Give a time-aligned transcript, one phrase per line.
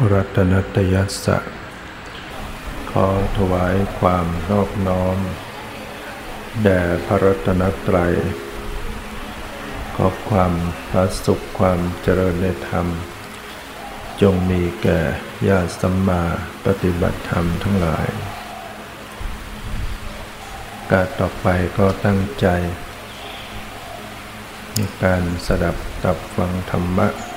[0.00, 1.38] วัตถุรัตนตยัสสะ
[2.90, 3.06] ขอ
[3.36, 5.18] ถวายความนอบน้อม
[6.62, 8.14] แด่พระรัตนตรัย
[9.94, 10.52] ขอความ
[10.88, 12.86] พระสุขความเจริญในธรรม
[14.20, 15.00] จงมีแก่
[15.48, 16.22] ญาติสัมมา
[16.64, 18.08] ปฏิบัติธรรมทั้งหลาย
[20.90, 21.46] การต่อไป
[21.78, 22.46] ก็ตั้งใจ
[24.74, 27.29] ในการสดับตับฟังธรรมะ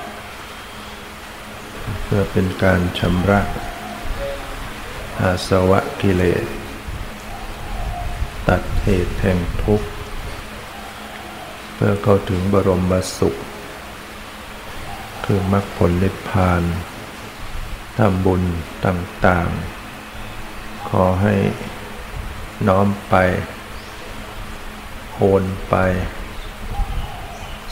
[2.04, 3.40] เพื่อเป็นการชำระ
[5.20, 6.44] อาสวะกิเลส
[8.48, 9.88] ตัดเหตุแห่งทุกข์
[11.74, 13.34] เพื่อเข้าถึงบรมสุข
[15.24, 16.62] คือมรรคผลนิพพาน
[17.96, 18.42] ทำบุญ
[18.86, 21.34] ต่างๆ ขอให้
[22.68, 23.14] น้อมไป
[25.14, 25.74] โอนไป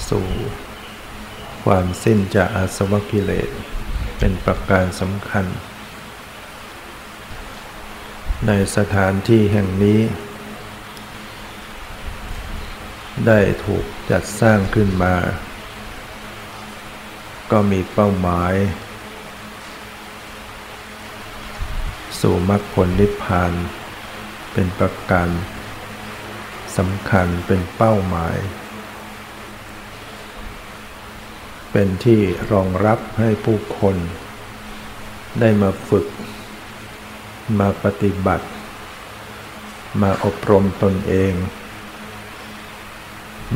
[0.09, 0.27] สู่
[1.65, 3.51] ความสิ้นจากอาสวะกิเลส
[4.25, 5.47] เป็นประการสำคัญ
[8.47, 10.01] ในสถานที่แห่งนี้
[13.27, 15.15] ได้ถูกจัดสร้างขึ้นมา
[17.51, 18.55] ก็มีเป้าหมาย
[22.21, 23.53] สู่มรรคผลนิพพาน
[24.53, 25.29] เป็นประการ
[26.77, 28.37] สำคัญเป็นเป้าหมาย
[31.73, 32.21] เป็นที่
[32.53, 33.97] รองรับให้ผู้คน
[35.41, 36.07] ได้มาฝึก
[37.59, 38.47] มาปฏิบัติ
[40.03, 41.33] มาอบรมตนเอง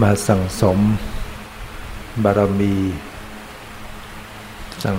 [0.02, 0.78] มาสั่งสม
[2.24, 2.76] บารมี
[4.84, 4.98] สั่ง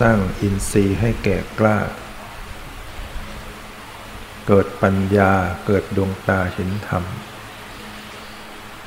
[0.00, 1.78] สร้างอินทรีย์ให้แก่กล้า
[4.46, 5.32] เกิดปัญญา
[5.66, 7.04] เกิดดวงตาเห็นธรรม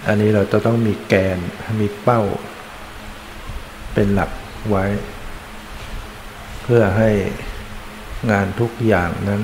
[0.08, 1.40] อันนี้เราจะต้องมีแกน
[1.82, 2.22] มีเป้า
[4.00, 4.32] เป็นหลัก
[4.70, 4.86] ไว้
[6.64, 7.12] เพื่อให้
[8.32, 9.44] งานทุกอย่างนั้น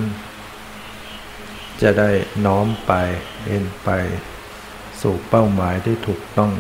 [1.82, 2.12] จะได้
[2.46, 2.92] น้อมไป
[3.46, 3.90] เอ็นไป
[5.02, 6.52] สู่เป้าหมายที่ถูกต้อง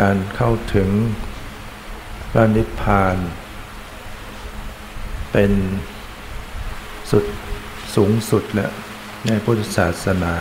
[0.00, 0.90] การเข้าถึง
[2.30, 3.16] พระนิพพาน
[5.32, 5.52] เป็น
[7.10, 7.24] สุด
[7.94, 8.72] สูงสุดแล้ว
[9.26, 10.34] ในพุทธศาสนา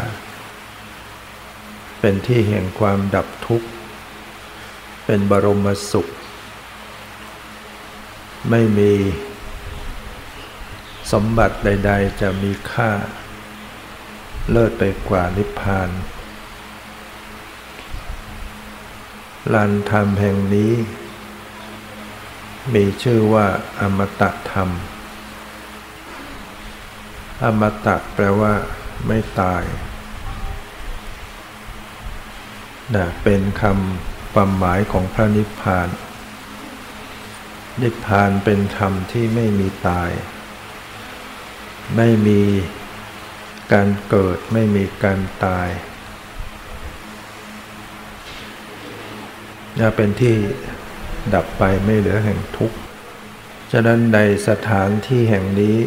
[2.08, 3.68] เป็นที่แห่งความดับทุกข์
[5.06, 6.08] เป็นบรมสุข
[8.50, 8.94] ไม่มี
[11.12, 12.92] สมบัติใด ๆ จะมีค่า
[14.50, 15.90] เลิศไปกว่านิพพาน
[19.54, 20.74] ลานธรรมแห่งนี้
[22.74, 23.48] มีชื่อว่า
[23.80, 24.70] อมตะธรรม
[27.44, 28.54] อมตะแปลว่า
[29.08, 29.64] ไม่ตาย
[32.94, 35.90] นะเป็นคำความหมายของพระนิพพาน
[37.82, 40.12] นิพพานเป็นธรรมที่ไม่มีตาย
[41.96, 42.42] ไม่มี
[43.74, 45.68] การเกิดไม่มีการตาย
[49.80, 50.36] จะเป็นที่
[51.34, 52.78] ดับไปไม่เหลือแห่งทุกข์
[53.72, 55.78] ฉะนั้นในสถานที่แห่งนี้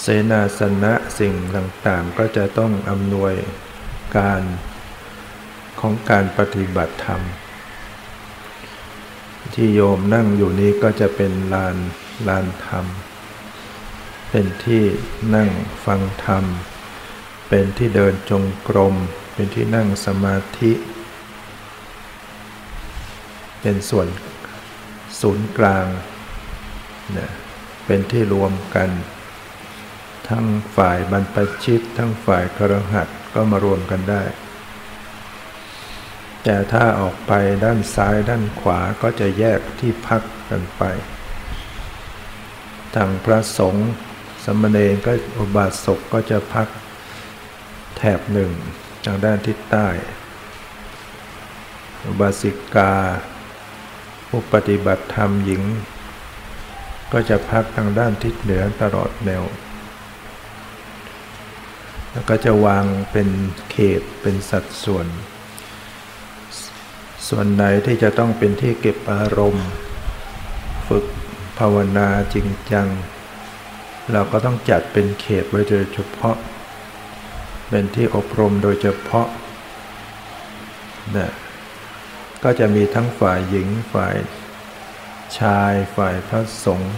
[0.00, 3.34] เสนาสนะสิ่งต่างๆก็จะต้องอำนวย
[4.16, 4.42] การ
[5.80, 7.22] ของการปฏิบัติธรรม
[9.54, 11.76] ที่โยมนั่งอยู่นี้ก็จะเป็นลาน
[12.28, 12.86] ลานธรรม
[14.30, 14.84] เป็นที่
[15.34, 15.50] นั่ง
[15.84, 16.44] ฟังธรรม
[17.48, 18.94] เป็นที่เดินจงกรม
[19.34, 20.72] เป็นที่นั่งสมาธิ
[23.60, 24.08] เป็นส่วน
[25.20, 25.86] ศูนย์กลาง
[27.12, 27.30] เนี่ย
[27.86, 28.90] เป็นที่รวมกัน
[30.28, 30.46] ทั้ง
[30.76, 34.22] ฝ่ายบรรพชิต ทั้งฝ่ายครหัส ก็มารวมกันได้
[36.44, 37.32] แต่ถ้าออกไป
[37.64, 40.82] ด้านซ้ายด้านขวาก็จะแยกที่พักกันไป
[42.94, 43.90] ทางพระสงฆ์
[44.44, 46.68] สมณเณรก็อุบาสกก็จะพัก
[47.96, 48.50] แถบหนึ่ง
[49.04, 49.88] ทางด้านทิศใต้
[52.06, 52.92] อุบาสิกา
[54.28, 55.62] ผู้ปฏิบัติธรรมหญิง
[57.12, 59.42] ก็จะพักทางด้านทิศเหนือตลอดแนว
[62.14, 63.28] แล้วก็จะวางเป็น
[63.70, 65.06] เขตเป็นสัดส่วน
[67.28, 69.68] ส่วนไหนที่จะต้องเป็นที่เก็บอารมณ์
[70.88, 71.04] ฝึก
[71.58, 72.88] ภาวนาจริงจัง
[74.12, 76.36] เราก็ต้องจัดเป็นเขตไว้โดยเฉพาะ
[77.68, 79.28] เป็นที่อบรมโดยเฉพาะ
[81.16, 81.32] นะ
[82.42, 84.16] ก็จะมีทั้งฝ่ายหญิงฝ่าย
[85.38, 86.94] ชายฝ่ายพระสงฆ์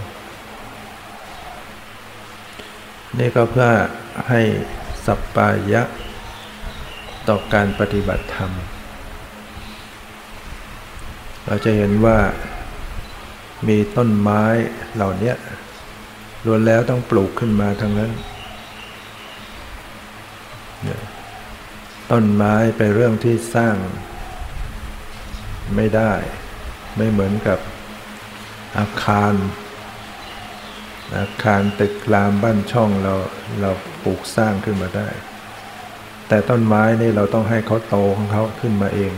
[3.19, 3.71] นี่ก็เพื่อ
[4.29, 4.41] ให้
[5.07, 5.83] สัปปายะ
[7.29, 8.53] ต่อการปฏิบัติธรรม
[11.47, 12.19] เราจะเห็นว่า
[13.69, 14.43] มีต้นไม้
[14.95, 15.33] เหล่านี้
[16.45, 18.13] ล้วนแล้วต้องปลูกขึ้นมาทั้งนั้น
[22.11, 23.77] ต้นไม้เป็นเรื่องที่สร้าง
[25.77, 26.13] ไม่ได้
[26.97, 27.59] ไม่เหมือนกับ
[28.79, 29.33] อาคาร
[31.15, 33.15] อาคารตึกรามบ้านช่องเรา
[33.61, 33.71] เรา
[34.03, 35.09] ปลูกสร้างขึ้นมาได้
[36.29, 39.13] แต่ต้นไม้นี่เราต้องให้เขาโตของเขาขึ้นมาเอง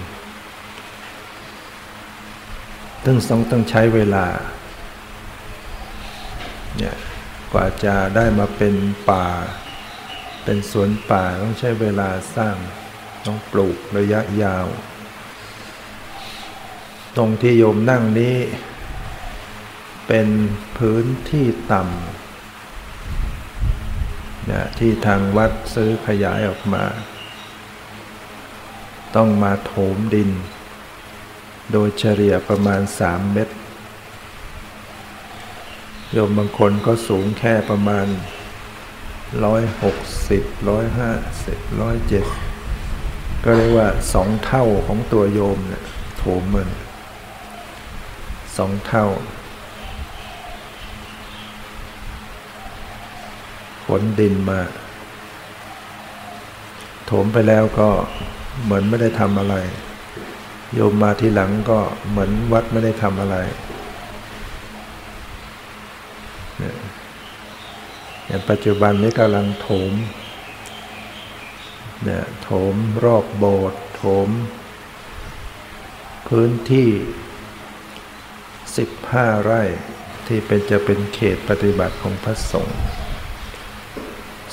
[3.05, 4.27] ซึ่งต้องต้องใช้เวลา
[6.77, 6.97] เนี่ย
[7.53, 8.75] กว่าจะได้มาเป็น
[9.11, 9.27] ป่า
[10.45, 12.57] เป็นสวนป่าต้องใช้เวลาสร้าง
[13.27, 14.67] ต้องปลูกระยะยาว
[17.17, 18.37] ตรงที่โยมนั่งนี้
[20.09, 20.29] เป็น
[20.79, 26.85] พื้นที่ต่ำเนี่ยที่ทางวัดซื้อขยายออกมา
[29.17, 30.31] ต้องมาโถมดิน
[31.73, 33.57] โดยเฉลี่ยประมาณสามเมตร
[36.13, 38.07] โยมบางคนก็สูงแค่ประมาณ
[39.45, 39.97] ร้อยหก
[40.29, 41.11] สิบร้อยห้า
[41.47, 42.27] สิบร้อยเจ็ด
[43.45, 45.85] ก็เรียกว่าสองเท่าของตัวโยมเนี่ย
[46.19, 46.69] โถมมัน
[48.57, 49.07] สองเท่า
[53.89, 54.61] ขนดินมา
[57.07, 57.89] โถมไปแล้วก็
[58.65, 59.57] เหมือนไม่ได้ทำอะไร
[60.75, 63.37] โยมมาทีหลังก็เหมือนวัดไม่ได้ทำอะไร
[68.27, 69.93] อย่างปัจจุบันนี้กำลังโถม
[72.05, 72.75] เนี่ยโถม
[73.05, 74.29] รอบโบสถ์โถม
[76.29, 76.91] พื้นที่
[78.59, 79.63] 15 ไร่
[80.27, 82.81] ที่เป็นจะเป็นเขตปฏิบัติของพระสงฆ์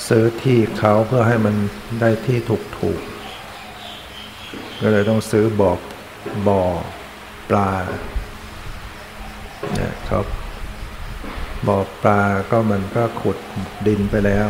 [0.08, 1.54] ซื้อที่เขาเพื่อให้มัน
[2.00, 3.00] ได้ที่ถูกถูก
[4.80, 5.78] ก็เลยต้องซื้อบอก
[6.48, 6.62] บ่อ
[7.50, 7.70] ปลา
[9.74, 10.20] เนี่ยเขา
[11.66, 13.38] บ่อปลาก็มันก็ขุด
[13.86, 14.48] ดินไปแล้ว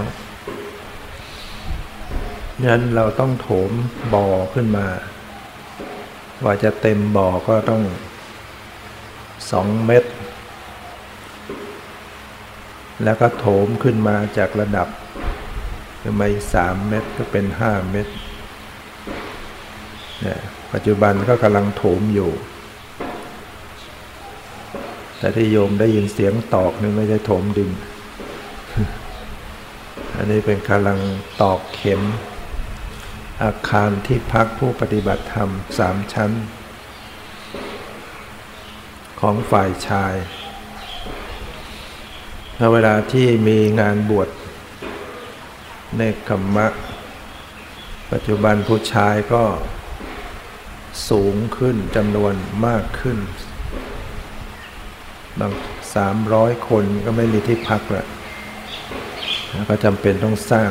[2.64, 3.70] นั้นเราต้องโถม
[4.14, 4.86] บ่อขึ้นมา
[6.44, 7.82] ว่าจะเต็มบ่อก็ต้อง
[9.50, 10.10] สองเมตร
[13.04, 14.88] แล้วก็โถมขึ้นมาจากระดับ
[16.08, 18.14] ขึ้นมาอีกสามเมตรก็เป็นห้าเมตร
[20.22, 20.40] เนี่ย
[20.72, 22.30] ปัจจุบันก็กำลังโถมอยู่
[25.18, 27.70] แต่ที่โยมได้ยินเสียงตอกนี่ไม่ใช่ถมดิน
[30.16, 30.98] อันนี้เป็นกำลัง
[31.42, 32.02] ตอกเข็ม
[33.42, 36.30] อาคารที่พักผู้ปฏิบัติธรรมสามชั้น
[39.20, 40.14] ของฝ่ายชาย
[42.72, 44.28] เวลาที่มีงานบวช
[45.98, 46.66] ในกรรมะ
[48.12, 49.44] ปัจจุบันผู้ชายก็
[51.10, 52.34] สูงขึ้นจำนวน
[52.66, 53.18] มากขึ้น
[55.38, 55.52] บาง
[55.94, 58.04] สามร้อยคนก็ไม่มีที่พักละ
[59.68, 60.70] ก็จำเป็นต้องสร้าง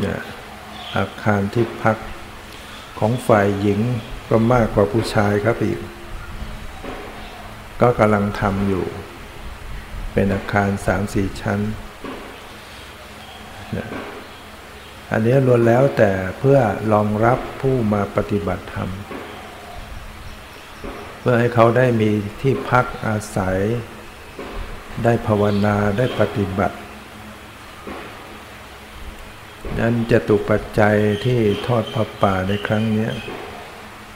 [0.00, 0.20] เนี่ย
[0.96, 1.96] อาคารที่พัก
[2.98, 3.80] ของฝ่ายหญิง
[4.30, 5.80] ก็มากกว่าผู้ชายครับอีก
[7.80, 8.84] ก็กำลังทำอยู่
[10.18, 11.60] เป็นอาคารสามสี่ชั้น
[15.10, 16.58] อันนี้ล้วนแล้วแต่เพื่อ
[16.92, 18.90] รองรับผู้มาปฏิบัติธรรม
[21.18, 23.58] เพื่อให้เขาได้มีที่พักอาศัย
[25.04, 26.76] ได้ภาวนาได้ปฏิบัติ
[29.80, 33.08] นั้นจะตุปัจจัยที่ทอดพระป่าในครั้งนี้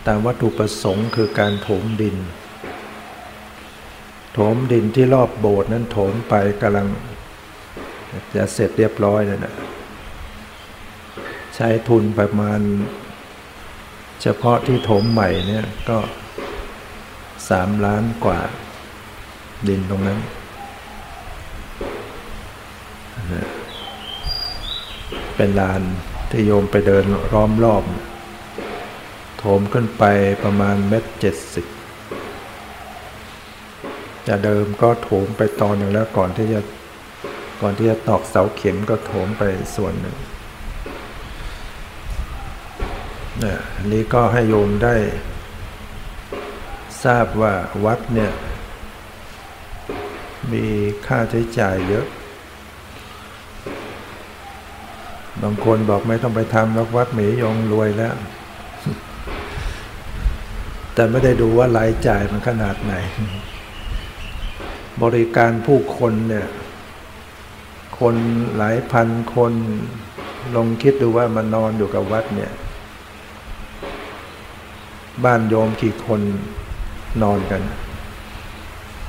[0.07, 2.17] ตามวัตถุประสงค์คือการโถมดิน
[4.55, 6.87] มดินที่รอบโบสถ์นั้นโถมไปกำลัง
[8.37, 9.55] จะเสร็จเรียบร้อยแล้วนะ
[11.55, 12.61] ใช้ทุนประมาณ
[14.23, 15.99] เฉพาะที่โถมใหม่เนี่ยก็
[17.51, 18.41] สามล้านกว่า
[19.69, 20.19] ดินตรงนั้น
[25.37, 25.83] เป็นลาน
[26.31, 27.85] ที่โยมไปเดินร้อมรอบ
[29.39, 30.05] โถมขึ้นไป
[30.45, 31.67] ประมาณเมตรเจ็ดสิบ
[34.29, 36.61] จะเดิมก็โถมไปตอนหนึ่งแล้วก่อนที่จะ
[37.61, 39.43] ก่อนที่จะตอกเสาเข็มก็โถมไป
[39.77, 40.17] ส่วนหนึ่ง
[43.43, 44.95] นี่อันนี้ก็ให้โยมได้
[47.05, 47.53] ทราบว่า
[47.85, 48.33] วัดเนี่ย
[50.53, 50.65] มี
[51.07, 52.07] ค่าใช้จ่ายเยอะ
[55.43, 58.15] บางคนบอกไม่ต้องไปทำแล้ววัดหมียงรวยแล้ว
[60.95, 62.95] แต่ไม่ได้ดูว่ารายจ่ายมันขนาดไหน
[65.03, 66.49] บริการผู้คนเนี่ย
[68.01, 68.15] คน
[68.57, 69.53] หลายพันคน
[70.55, 72.53] ลองคิดดูว่ามันนอนอยู่กับวัดเนี่ย
[75.25, 76.21] บ้านโยมกี่คน
[77.23, 77.63] นอนกัน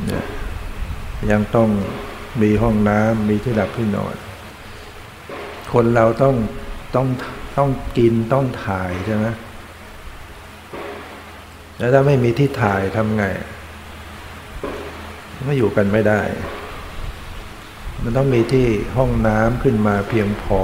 [0.07, 0.25] เนี่ย
[1.31, 1.69] ยังต้อง
[2.41, 4.15] มีห้องน้ำมีที่หลับที่นอน
[5.73, 6.35] คนเราต้อง
[6.95, 7.07] ต้อง
[7.57, 9.25] ต้องกินต้องถ่ายใช่ไหม
[11.77, 13.25] แล้วถ้าไม่มีที่ถ่ายทำไง
[15.47, 16.21] ก็อยู่กันไม่ได้
[18.03, 18.67] มันต้องมีที่
[18.97, 20.59] ห้องน้ำขึ้นมาเพียงพอ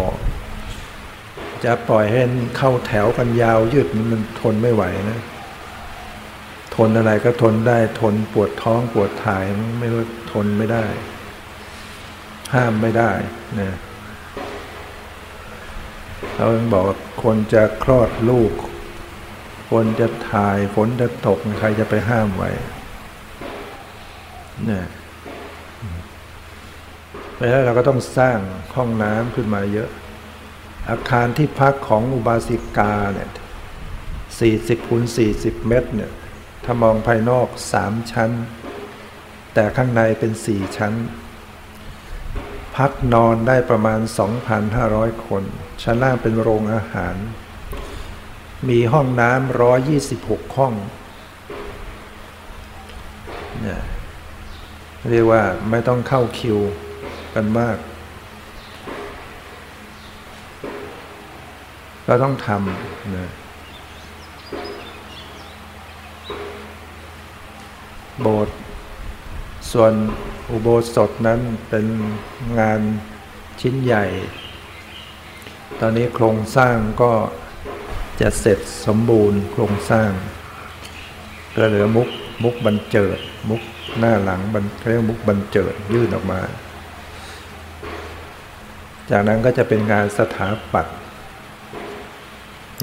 [1.64, 2.22] จะปล่อยให้
[2.58, 5.20] เข้าแถวกันยาวยืดมันทนไม่ไหวนะ
[6.76, 9.44] ทนอะไรก็ทนได้ ทนปวดท้องปวดถ่าย
[9.80, 10.02] ไม่รู้
[10.34, 10.86] ทนไม่ได้
[12.54, 13.12] ห้ามไม่ได้
[13.60, 13.78] นะ
[16.36, 16.86] เราบอก
[17.24, 18.52] คนจะคลอดลูก
[19.72, 22.50] คนจะถ่ายฝนจะตกใครจะไปห้ามไว้
[24.70, 24.86] นี่ย
[27.34, 28.38] เพราะฉะนั้นเราก็ต้องสร้าง
[28.76, 29.90] ห้องน้ำขึ้นมาเยอะ
[30.90, 33.30] อาคารที่พักของอุบาสิกาเนี่ย
[34.40, 36.12] สี่สิบคูณสี่สิบเมตรเนี่ย
[36.64, 38.32] ถ้ามองภายนอกสามชั้น
[39.54, 40.94] แต่ข้างในเป็นสี่ชั้น
[42.76, 44.00] พักนอนได้ประมาณ
[44.64, 45.44] 2,500 คน
[45.84, 47.16] ชั้นล่างเป็นโรงอาหาร
[48.70, 50.74] มีห้องน้ำร้อยยี่สิบหกห้อง
[53.62, 53.82] เนี่ย
[55.10, 56.60] เรียกว่าไม่ต้องเข้าคิว
[57.36, 57.78] กันมาก
[62.08, 63.32] ก็ต้องทำนะ
[68.22, 68.56] โบสถ์
[69.72, 69.94] ส่วน
[70.52, 71.86] อุโบสถนั้นเป็น
[72.60, 72.82] งาน
[73.62, 74.06] ชิ้นใหญ่
[75.80, 77.12] ตอนนี้โครงสร้างก็
[78.22, 80.10] จะเสร็จสมบูรณ์โครงสร้าง
[81.56, 82.10] ก็เหลือมุก
[82.44, 83.62] มุกบันเจิดมุก
[84.00, 86.42] หน้าหลังบันเรียกมุกบันเจิดยื่นออกมา
[89.12, 90.98] จากนั้นก็จะเป็นงานสถาปัตย์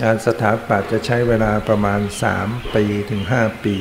[0.03, 2.01] งานสถาปัตย์จะใช้เวลาประมาณ
[2.39, 3.77] 3 ปีถึง 5 ปี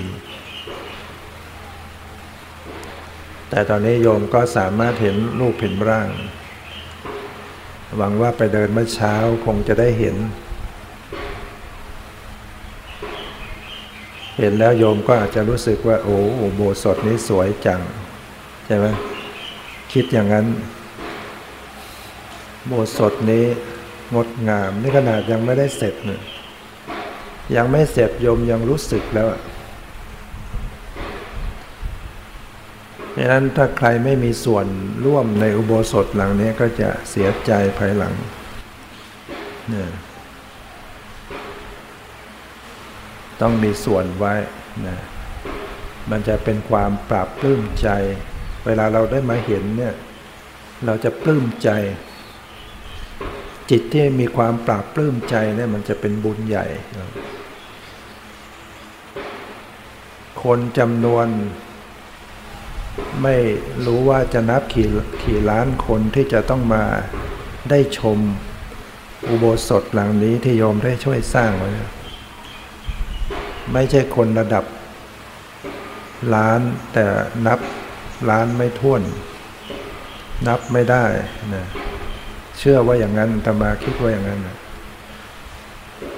[3.49, 6.09] แต่ตอนนี้โยมก็สามารถเห็นรูปเห็นร่าง
[7.97, 9.15] หวังว่าไปเดินเมื่อเช้า
[9.45, 10.15] คงจะได้เห็น
[14.37, 16.17] เห็นแล้วโยมก็อาจจะรู้สึกว่า โอ้
[16.55, 17.81] โบสถนี้สวยจัง
[18.65, 18.85] ใช่ไหม
[19.93, 20.45] คิดอย่างนั้น
[22.67, 23.45] โบสถนี้
[24.15, 26.21] งดงามนี่ขนาดยังไม่ได้เสร็จนี่ย
[27.55, 29.27] ยังไม่เสร็จโยมยังรู้สึกแล้ว
[33.17, 34.65] ดังนั้นถ้าใครไม่มีส่วน
[35.05, 38.13] ร่วมในอุโบสถหลังนี้ก็จะเสียใจภายหลัง
[39.69, 39.89] เนี่ย
[43.41, 44.33] ต้องมีส่วนไว้
[44.87, 44.97] นะ
[46.11, 47.89] มันจะเป็นความปราบปลื้มใจ
[48.65, 49.95] เวลาเราได้มาเห็นเนี่ย
[50.85, 51.69] เราจะปลื้มใจ
[53.69, 56.65] จิตที่มีความปราบปลื้มใจเนี่ยมันจะเป็นบุญใหญ่
[60.43, 61.27] คนจำนวน
[63.23, 63.35] ไม่
[63.85, 64.87] รู้ว่าจะนับกี่
[65.23, 66.83] กี่ล้านคนที่จะต้องมา
[67.69, 68.19] ได้ชม
[69.27, 71.71] อุโบสถหลังนี้ที่โยมได้ช่วยสร้างไว้
[73.71, 74.65] ไม่ใช่คนระดับ
[76.35, 76.59] ล้าน
[76.93, 77.05] แต่
[77.47, 77.59] นับ
[78.29, 79.01] ล้านไม่ท้วน
[80.47, 81.05] นับไม่ได้
[81.55, 81.67] นะ
[82.57, 84.57] เชื่อว่าอย่างนั้นตมาคิดว่าอย่างนั้นนะ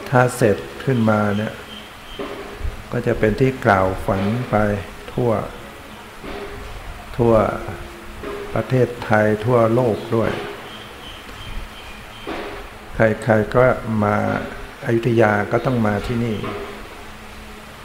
[0.10, 1.54] ถ้าเสร็จขึ้นมาเนี่ย
[2.92, 4.56] ก็จะเป็นที่กล่าวฝันไป
[5.14, 5.32] ทั่ว
[7.18, 7.34] ทั่ว
[8.54, 10.32] ประเทศไทยทั่วโลกด้วย
[12.96, 13.66] ใครๆก็
[14.04, 14.16] มา
[14.86, 16.36] อายุทยาก็ต้องมาที่นี่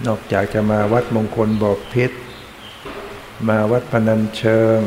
[0.07, 2.11] นอกจากจะมาวัดมงคลบอกพิษ
[3.49, 4.79] มาวัดพนัญเชิง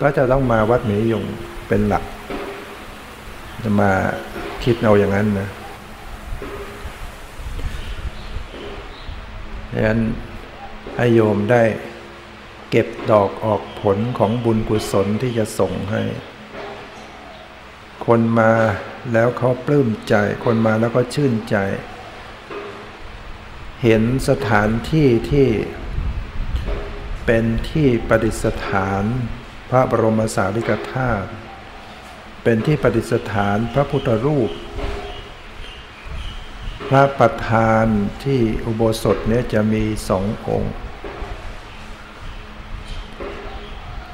[0.00, 1.24] ก็จะต้องมาวัดหมียง
[1.68, 2.04] เป็นหลัก
[3.62, 3.90] จะมา
[4.64, 5.48] คิดเอาอย่างนั้นนะ
[9.72, 10.00] ดังนั้น
[10.96, 11.62] ให้โยมได้
[12.70, 16.02] เก็บดอกออกผลของบุญกุศลที่จะส่งให้
[18.06, 18.50] คนมา
[19.12, 20.14] แล้วเขาปลื้มใจ
[20.44, 21.56] คนมาแล้วก็ชื่นใจ
[23.82, 25.48] เห็นสถานที่ที่
[27.26, 29.04] เป็นที่ประดิษฐาน
[29.70, 31.28] พระบรมสารีริกธาตุ
[32.42, 34.50] เป็นที่ประดิษฐานพระพุทธรูป
[36.88, 37.86] พระประธาน
[38.24, 40.74] ที่อุโบสถเนี้จะมีสององค์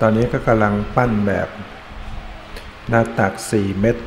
[0.00, 1.48] ตอนนี้ก็กำลังปั้นแบบ
[2.88, 4.04] หน้าตักสี่เมตร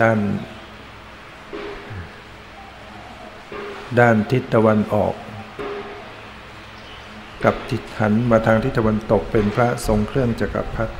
[0.00, 0.18] ด้าน
[3.98, 5.14] ด้านทิศตะวันออก
[7.44, 10.94] กับทิศหันมาทางทิศตะวันตกเป็นพระทรงเครื่องจักรพรรดิ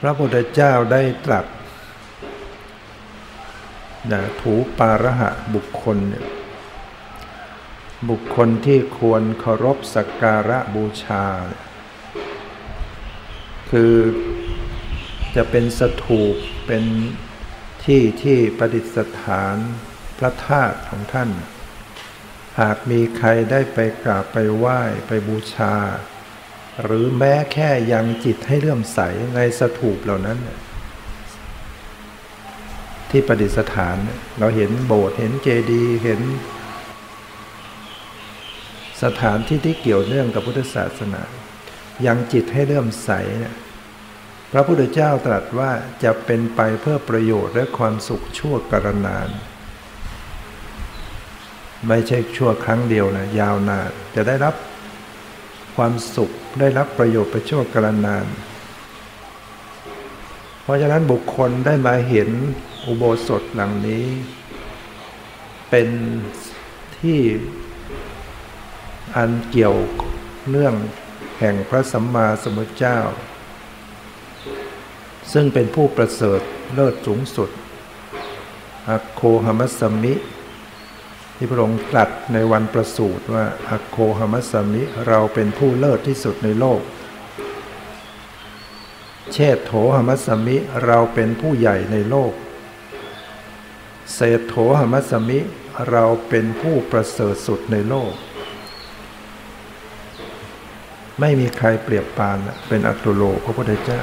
[0.00, 1.46] พระพุทธเจ้าได้ตรัส
[4.10, 6.26] นะถูปาระหะบุคคลเนี่ย
[8.10, 11.24] บุคคลที่ควรเคารพสักการะบูชา
[13.70, 13.94] คือ
[15.36, 16.34] จะเป็นสถูป
[16.66, 16.84] เป็น
[17.92, 18.86] ที่ที่ประดิษ
[19.22, 19.56] ฐาน
[20.18, 21.30] พระธาตุของท่าน
[22.60, 25.74] หากมีใครได้ไปกราบไปไหว้ไปบูชา
[26.82, 29.00] หรือแม้แค่ยังจิตให้เลื่อมใส
[29.34, 30.38] ในสถูปเหล่านั้น
[33.10, 33.96] ที่ประดิษฐาน
[34.38, 36.20] เราเห็นโบสถ์เห็นเจดีย์เห็น
[39.02, 41.22] สถานที่ที่เกี่ยวเนื่องกับพุทธศาสนา
[42.06, 43.56] ยังจิตให้เลื่อมใสเนี่ย
[44.52, 45.70] พระพุทธเจ้าตรัสว่า
[46.04, 49.28] จะเป็นไปเพื่อประโยชน์และความสุขชั่วกรนาน
[51.88, 54.54] ไม่ใช่ชั่วครั้งเดียวนะยาวนานจะได้รับ
[55.76, 56.30] ความสุข
[56.60, 58.26] ได้รับประโยชน์ไปชั่วกรนาน
[60.62, 62.30] เพราะฉะนั้นบุคคลได้มาเห็น
[62.86, 64.06] อุโบสถหลังนี้
[65.70, 65.88] เป็น
[66.98, 67.20] ที่
[69.16, 69.76] อันเกี่ยว
[70.48, 70.74] เนื่อง
[71.38, 72.98] แห่งพระสัมมาสัมพุทธเจ้า
[75.32, 76.40] ซึ่งเป็นผู้ประเสริฐ
[76.74, 77.50] เลิศสูงสุด
[78.88, 80.14] อโคหมัสมิ
[81.36, 86.80] ที่พระองค์ตรัสในวันประสูติว่าอโคหมัสมิเราเป็นผู้เลิศที่สุดในโลก
[89.32, 92.32] เชษโถหมัสมิเราเป็นผู้ใหญ่ในโลก
[94.14, 95.38] เศษโถหมัสมิ
[95.90, 98.12] เราเป็นผู้ประเสริฐสุดในโลก
[101.20, 102.38] ไม่มีใครเปรียบปาน
[102.68, 104.02] เป็นอัตโลพระพุทธเจ้า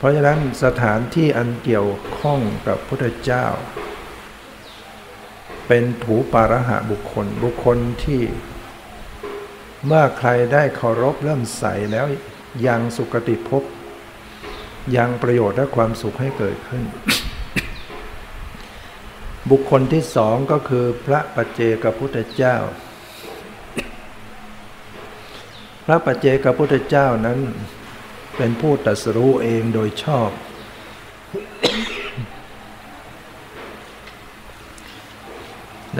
[0.00, 3.46] เพราะฉะนั้นสถานที่อันเกี่ยวข้องกับพุทธเจ้า
[5.66, 8.22] เป็นถูปาระหะบุคคลบุคคลที่
[9.86, 12.06] เมื่อใครได้เคารพเริ่มใสแล้ว
[12.66, 13.62] ยังสุคติภพ
[14.96, 16.84] ยังประโยชน์และความสุขให้เกิดขึ้น
[19.50, 22.56] บุคคลที่สองก็คือพระปัจเจกพุทธเจ้า
[25.84, 27.38] พระปัจเจกพุทธเจ้านั้น
[28.36, 30.30] เป็นผู้ตัสรู้เองโดยชอบ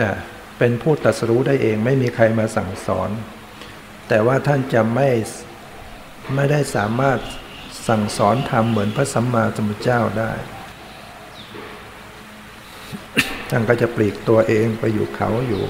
[0.01, 0.11] นะ
[0.57, 3.09] เป็นผู้ตัสรู้ได้เองไม่มีใครมาสั่งสอน
[4.07, 5.09] แต่ว่าท่านจะไม่
[6.35, 7.19] ไม่ได้สามารถ
[7.87, 10.31] สั่งสอนทำเหมือนพระสัมมาสัมพุทธเจ้าได้
[13.49, 15.63] ท่านก็จะปลีกตัวเองไปอยู่เขาอยู่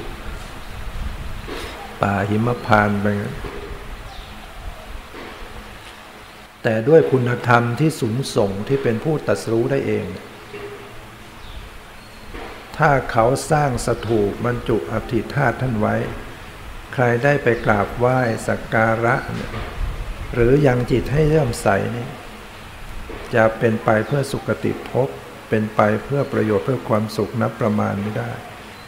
[2.01, 3.07] ป่าหิมพานไป
[6.63, 10.05] แต่ด้วยคุณธรรมที่สูงส่งที่เป็นผู้ตัดสู้ได้เอง
[12.77, 15.95] ถ้าเขาสร้างสถูปบรรจุอธิธาตุท่านไว้
[16.93, 19.15] ใครได้ไปกราบไหว้สักการะ
[20.33, 22.07] หรือยังจิตให้เริ่มใสนี่
[23.35, 25.09] จะเป็นไปเพื่อสุคติภพ
[25.49, 28.31] เป็นไปเพื่อประโยชน์เพื่อความสุขนับประมาณไม่ได้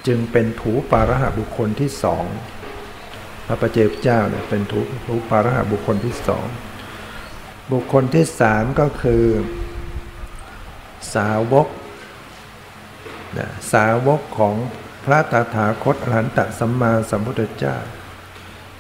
[0.08, 2.26] จึงเป็นถูปาระหะบุคคลที่สอง
[3.48, 6.46] พระประเจกเจ้าเนี่ยเป็นถูถูปาระหะบุคคลที่สอง
[7.72, 9.26] บุคคลที่สามก็คือ
[11.16, 11.68] สาวก
[13.38, 14.56] นะสาวกของ
[15.06, 17.78] พระตถาคตอรหันตสัมมาสัมพุทธเจ้า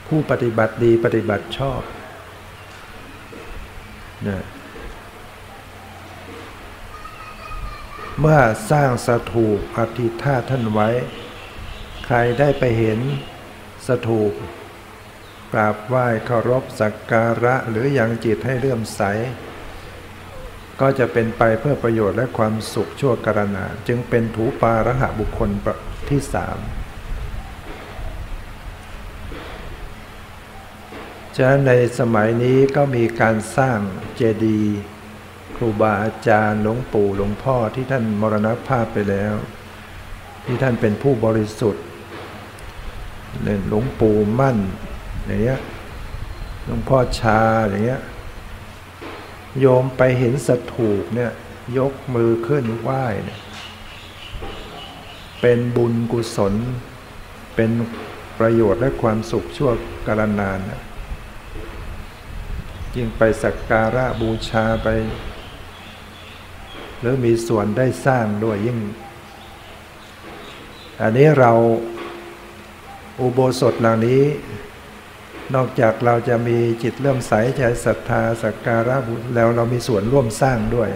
[0.08, 1.82] ผู้ปฏิบัติดีปฏิบัติชอบ
[4.28, 4.43] นะ
[8.19, 8.39] เมื่อ
[8.72, 10.89] สร้างสถูปอธิธาท่านไว้
[12.06, 13.00] ใครได้ไปเห็น
[13.88, 14.34] สถูป
[15.54, 19.02] กราบไหว้เคารพสักการะหรือยังจิตให้เลื่อมใส
[20.82, 25.50] ก็จะเป็นไปเพื่อประโยชน์และความสุขชั่วกรณาจึงเป็นถูปาระหะบุคคล
[26.10, 26.58] ที่สาม
[31.36, 33.80] ฉะนั้นในสมัยนี้ก็มีการสร้าง
[34.16, 34.78] เจดีย์
[35.56, 39.36] ครูบาอาจารย์หลวงปู่หลวงพ่อที่ท่านมรณภาพไปแล้ว
[40.46, 41.84] ที่ท่านเป็นผู้บริสุทธิ์
[43.68, 44.58] หลวงปู่มั่น
[45.26, 45.60] อย่างเงี้ย
[46.66, 48.02] หลวงพ่อชาอย่างเงี้ย
[49.60, 51.32] โยมไปเห็นสถูปเนี่ย
[51.78, 53.40] ยกมือขึ้นไหว้เนี่ย
[55.42, 56.54] เป็นบุญกุศล
[57.56, 57.72] เป็น
[58.40, 59.72] ประโยชน์และความสุขชั่ว
[60.08, 60.82] กาลนานนะ
[62.96, 64.88] ยิ่งไปสักการะบูชาไป
[67.00, 68.80] หรือมีส่วนได้สร้างด้วยยิ่ง
[71.02, 71.52] อันนี้เรา
[73.20, 74.22] อุโบสถเหล่านี้
[75.56, 80.90] นอกจากเราจะมีจิตเริ่มใสใจศรัทธาสักการะบุญแล้วเรามีส่วนร่วมสร้างด้วย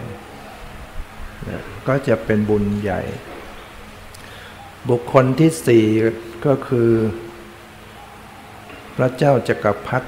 [1.88, 3.02] ก็จะเป็นบุญใหญ่
[4.90, 5.86] บุคคลที่สี่
[6.46, 6.92] ก็คือ
[8.98, 10.08] พระเจ้าจักรพรรดิ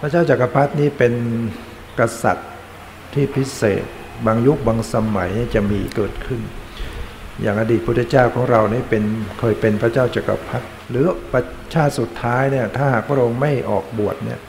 [0.00, 1.12] พระเจ้าจักรพรรดินี้เป็น
[1.98, 2.50] กษัตริย์
[3.12, 3.84] ที่พิเศษ
[4.26, 6.40] บางยุคบางสมัยจะมีเกิดขึ้น
[7.42, 9.02] อย่างอดีตพุทธเจ้าของเรานี่เป็น
[9.38, 14.40] เคยเป็นพระเจ้าจักรพรรดิหรือประชาติสุดท้ายเนี่ยถ้าหากพระองค์ไม่ออกบวชเนี่ย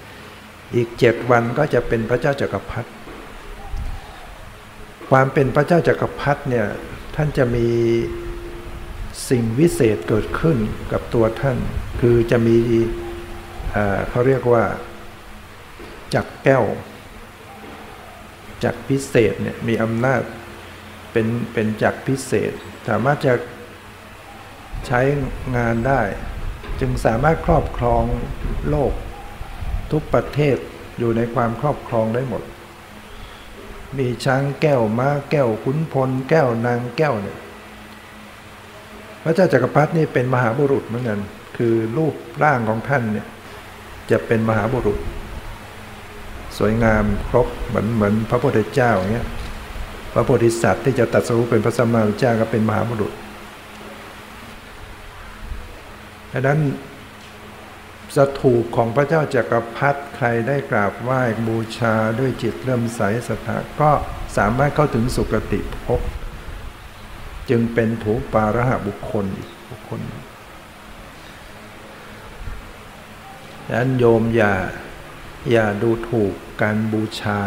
[0.76, 2.90] อีกเจ็ดวันก็จะเป็นพระเจ้าจักรพรรดิ
[5.10, 6.66] ความเป็นพระเจ้าจักรพรรดิเนี่ย
[7.16, 7.68] ท่านจะมี
[9.30, 10.58] สิ่งวิเศษเกิดขึ้น
[10.92, 11.58] กับตัวท่าน
[12.02, 12.58] คือจะมี
[14.10, 14.64] เขาเรียกว่า
[16.16, 16.66] จักแก้ว
[18.64, 20.22] จักพิเศษเนี่ยมีอำนาจ
[21.12, 22.54] เป็นเป็นจักพิเศษ
[22.88, 23.34] สามารถจะ
[24.88, 25.02] ใช้
[25.58, 26.02] งานได้
[26.80, 28.04] จึงสามารถครอบครอง
[28.70, 28.94] โลก
[29.92, 30.58] ทุกประเทศ
[30.98, 32.44] อยู่ในความครอบครองได้หมด
[33.98, 37.38] มีช้างแก้วม้าแก้วขุนพล แก้วนางแก้วเนี่ย
[39.24, 41.20] พระเจ้าจักรพรรดินี่เป็นมหาบุรุษเหมือนกัน
[41.58, 43.28] คือรูปร่างของท่านเนี่ย
[44.12, 44.98] จะเป็นมหาบุรุษ
[46.58, 49.28] สวยงามครบเหมือนเหมือนพระพุทธเจ้าอย่างเงี้ย
[50.14, 53.14] พระโพธิสัตว์ที่จะตัดสู้เป็นพระสัมมาสัมพุทธเจ้าก็เป็นมหาบุรุษ
[56.32, 56.60] ดังนั้น
[58.16, 63.92] สถูปของพระเจ้าจากักรพรรดิใครได้กราบไหว้บูชาด้วยจิตเริ่มใสศรัทธาก็
[64.38, 66.02] สามารถเข้าถึงสุคติภพ
[67.50, 70.02] จึงเป็นถูปาระหะบุคคลอีกบุคคล
[73.68, 74.54] ดังนั้นโยมอย่า
[75.52, 77.40] อย่าดูถูกการบูชา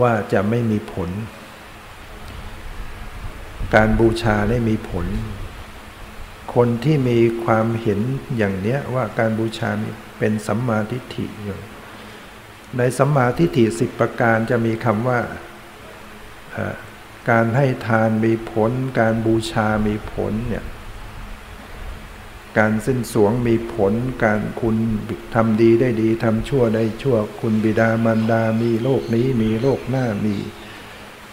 [0.00, 1.10] ว่าจะไม่มีผล
[3.74, 5.06] การบูชาได้มีผล
[6.54, 8.00] คนที่มีความเห็น
[8.36, 9.70] อย่างเนี้ยว่าการบูชา
[10.18, 11.58] เป็นสัมมาทิฏฐิอยู่
[12.78, 15.20] ในสัมมาทิฏฐิสิบประการจะมีคำว่า
[17.30, 20.64] การให้ทานมีผล การบูชามีผลเนี่ย
[22.58, 23.92] การสิ้นสวงมีผล
[24.24, 24.76] การคุณ
[25.34, 30.36] ทำดีได้ดีทำชั่วได้ชั่ว คุณบิดามารดามีโลกนี้มีโลกหน้ามี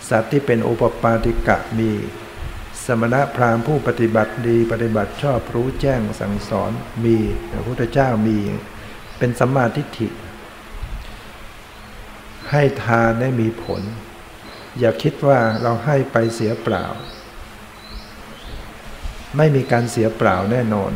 [0.10, 1.92] สัตว์ที่เป็นโอปปาติกะมี
[2.86, 6.72] สมณะพราหมณ์ผู้ปฏิบัติดีปฏิบัติชอบรู้แจ้งสั่งสอน
[7.06, 7.18] มี
[7.52, 8.40] พระพุทธเจ้ามี
[9.18, 10.08] เป็นสัมมาทิฏฐิ
[12.52, 13.82] ให้ทานได้มีผล
[14.80, 16.86] อย่าคิดว่าเราให้ไปเสียเปล่า
[19.38, 20.92] ไม่มีการเสียเปล่าแน่นอน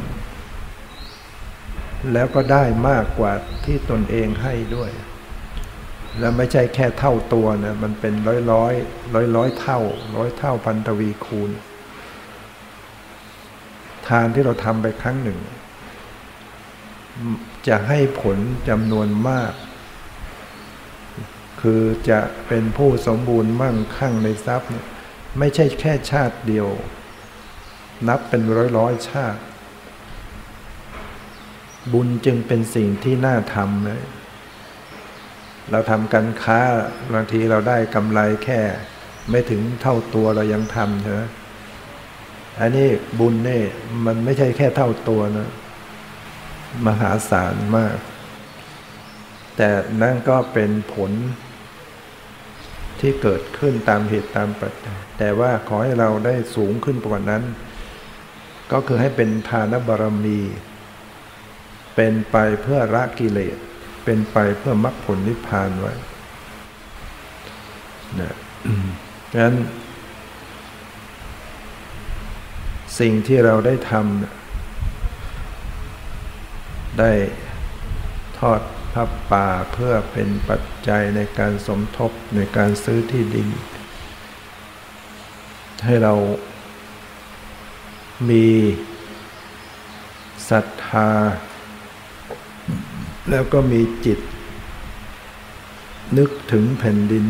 [2.13, 3.33] แล้วก็ได้มากกว่า
[3.65, 4.91] ที่ตนเองให้ด้วย
[6.19, 8.73] แล้วไม่ใช่แค่เท่าตัวนะมันเป็นร้อยร้อย
[9.15, 9.79] ร้อยร้อยเท่า
[10.15, 11.51] ร้อยเท่าพันทวีคูณ
[14.07, 15.39] ทานที่เราทำไปครั้งหนึ่ง
[17.67, 18.37] จะให้ผล
[18.69, 19.53] จำนวนมาก
[21.61, 24.69] คือจะเป็นผู้สมบูรณ์มั่งคั่งในทรัพย์
[25.39, 26.67] ไม่ใช่แค่ชาติเดียว
[28.07, 29.41] นับเป็นร้อยร้อยชาติ
[31.93, 34.03] บุญจึงเป็นสิ่งที่น่าทำเลย
[35.71, 36.61] เราทำการค้า
[37.13, 38.59] บางทีเราได้กำไรแค่
[39.29, 41.29] ไม่ถึงเท่าตัวเรายังทำเถอะ
[42.59, 42.89] อันนี้
[43.19, 43.65] บุญเนี่ย
[44.05, 45.49] มันไม่ใช่แค่เท่าตัวนะ
[46.87, 47.97] มหาศาลมาก
[49.57, 49.69] แต่
[50.01, 51.11] นั่นก็เป็นผล
[52.99, 57.43] ที่เกิดขึ้นตามเหตุตามปัจจัยแต่ว่าขอให้เราได้สูงขึ้นกว่านั้น
[58.71, 60.39] ก็คือให้เป็นทานบารมี
[61.95, 63.57] เป็นไปเพื่อละกิเลส
[64.03, 65.93] เป็นไปเพื่อมรรคผลนิพพานไว้
[68.19, 68.35] นะ
[69.37, 69.55] งนั้น
[72.99, 77.11] สิ่งที่เราได้ทำได้
[78.39, 78.61] ทอด
[78.93, 83.47] ผ้าป่าเพื่อเป็นปัจจัยในการสมทบในการซื้อที่ดิน
[85.85, 86.13] ให้เรา
[88.29, 88.47] มี
[90.49, 91.09] ศรัทธา
[93.29, 94.19] แล้วก็มีจิต
[96.17, 97.25] นึกถึงแผ่นดิน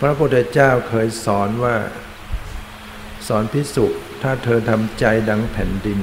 [0.00, 1.76] พระพุทธเจ้าเคยสอนว่า
[3.28, 3.86] สอนพิสุ
[4.22, 6.00] ถ้าเธอทำใจดังแผ่นดิน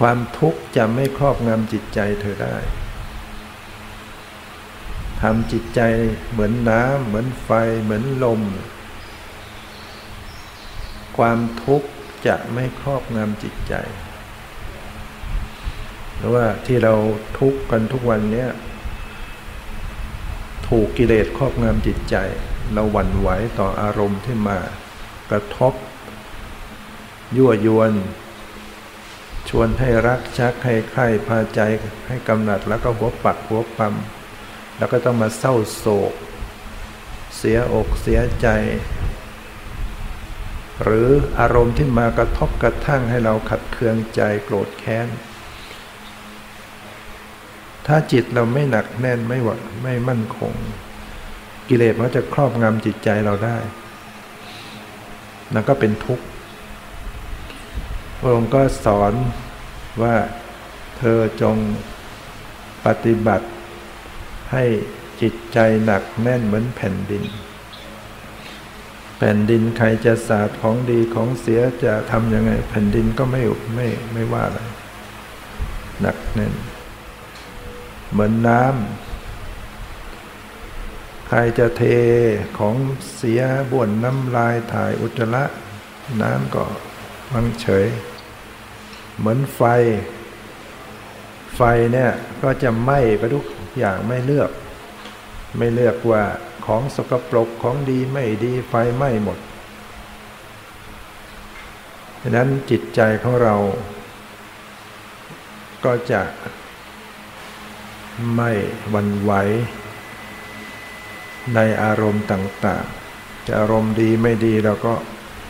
[0.00, 2.56] ความทุกข์จะไม่ครอบงำจิตใจเธอได้
[5.22, 5.80] ทำจิตใจ
[6.30, 7.50] เหมือนน้ำเหมือนไฟ
[7.82, 8.40] เหมือนลม
[11.16, 11.88] ความทุกข์
[12.26, 13.74] จะไม่ครอบงำจิตใจ
[16.16, 16.94] หรือว่าที่เรา
[17.38, 18.46] ทุกข์กันทุกวันนี้
[20.68, 22.16] ถูกกิเลสครอบงำจิตใจ
[22.72, 24.58] เราหวั่นไหวต่ออารมณ์ที่มา
[25.30, 25.74] กระทบ
[27.36, 27.92] ยั่วยวน
[29.48, 31.60] ชวนให้รักชักให้ใคร่พาใจ
[32.08, 33.94] ให้กำหนัดแล้วก็หัวปักหัวปั๊ม
[34.78, 36.12] แล้วก็ต้องมาเศร้าโศก
[37.36, 38.48] เสียอกเสียใจ
[40.82, 41.08] หรือ
[41.38, 45.08] อารมณ์ที่มากระทบกระทั่งให้เราขัดเคืองใจโกรธแค้น
[47.86, 50.52] ถ้าจิตเราไม่หนักแน่นไม่หวดไม่มั่นคง
[51.68, 53.58] กิเลสมันจะครอบงำจิตใจเราได้
[55.52, 56.24] แล้วก็เป็นทุกข์
[58.18, 59.12] พระองค์ก็สอน
[60.02, 60.14] ว่า
[60.98, 61.56] เธอจง
[62.86, 63.48] ปฏิบัติ
[64.52, 64.64] ให้
[65.20, 67.22] จิตใจหนักแน่นเหมือนแผ่นดิน
[69.18, 73.42] แผ่นดินใครจะสาดของดีของเสียจะทำยังไง แผ่นดินก็ไม่
[73.74, 74.60] ไม่ไม่ว่าอะไร
[76.00, 76.54] หนักแน่น
[78.10, 78.74] เหมือนน้ำ
[81.28, 81.82] ใครจะเท
[82.58, 82.74] ของ
[83.16, 85.44] เสียบ่วนน้ำลายถ่ายอุจจาระ
[86.22, 86.64] น้ำก็
[87.32, 87.86] วังเฉย
[89.18, 89.60] เหมือนไฟ
[91.56, 91.60] ไฟ
[91.92, 92.10] เนี่ย
[92.42, 93.44] ก็จะไหม้ไปทุก
[93.78, 94.50] อย่างไม่เลือก
[95.58, 96.22] ไม่เลือกว่า
[96.66, 99.38] ของสกปรกของดีไม่ดีไฟไหม้หมด
[102.20, 103.56] ดังนั้นจิตใจของเรา
[105.84, 106.22] ก็จะ
[108.34, 108.52] ไม่
[108.94, 109.32] วันไหว
[111.54, 114.94] ในอารมณ์ต่างๆ จะอารมณ์ดีไม่ดีเราก็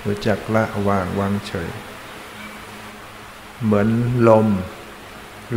[0.05, 1.71] รู้จักละวางวางเฉย
[3.63, 3.89] เหมือน
[4.29, 4.49] ลม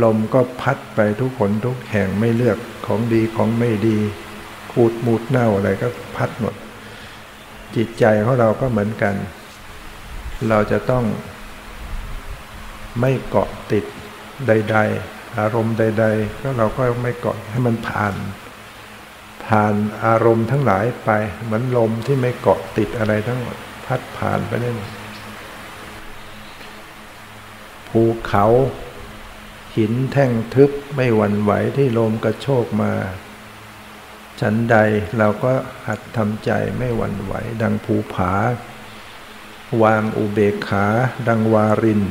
[0.02, 3.98] ลมก็พัดไปทุกคนทุกแห่งไม่เลือกของดีของไม่ดี
[4.72, 6.54] ขูดมูดเน่าอะไรก็พัดหมด
[7.76, 9.14] จิตใจของเราก็เหมือนกัน
[10.48, 11.04] เราจะต้อง
[13.00, 13.84] ไม่เกาะติด
[14.46, 14.76] ใด
[15.06, 18.14] ๆ อารมณ์ใด ๆ ก็เราก็ไม่เกาะให้มันผ่าน
[19.46, 21.10] ผ่านอารมณ์ทั้งหลายไป
[21.44, 24.90] เหมือนลมที่ไม่เกาะติดอะไรทั้งหมด พัดผ่านไปได้หมด
[27.88, 28.46] ภูเขา
[29.76, 32.92] หินแท่งทึบไม่หวั่นไหวที่ลมกระโชกมา
[34.40, 34.76] ฉันใด
[35.18, 35.52] เราก็
[35.86, 38.32] หัดทำใจไม่หวั่นไหว ดังภูผา
[39.82, 40.86] วางอุเบกขา
[41.28, 42.02] ดังวาริน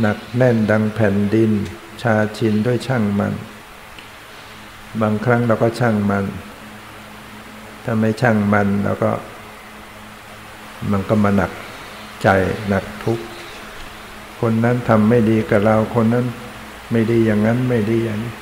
[0.00, 1.52] หนักแน่นดังแผ่นดิน
[2.02, 3.34] ชาชินด้วยช่างมัน
[5.00, 6.24] บางครั้งเราก็ช่างมัน
[7.84, 9.12] ถ้าไม่ช่างมันเราก็
[10.90, 11.52] มันก็มาหนัก
[12.22, 12.28] ใจ
[12.68, 13.24] หนักทุกข์
[14.40, 16.26] คนนั้นทำไม่ดีกับเราคนนั้น
[16.90, 18.32] ไม่ดีอย่างนั้นไม่ดีอย่างนี้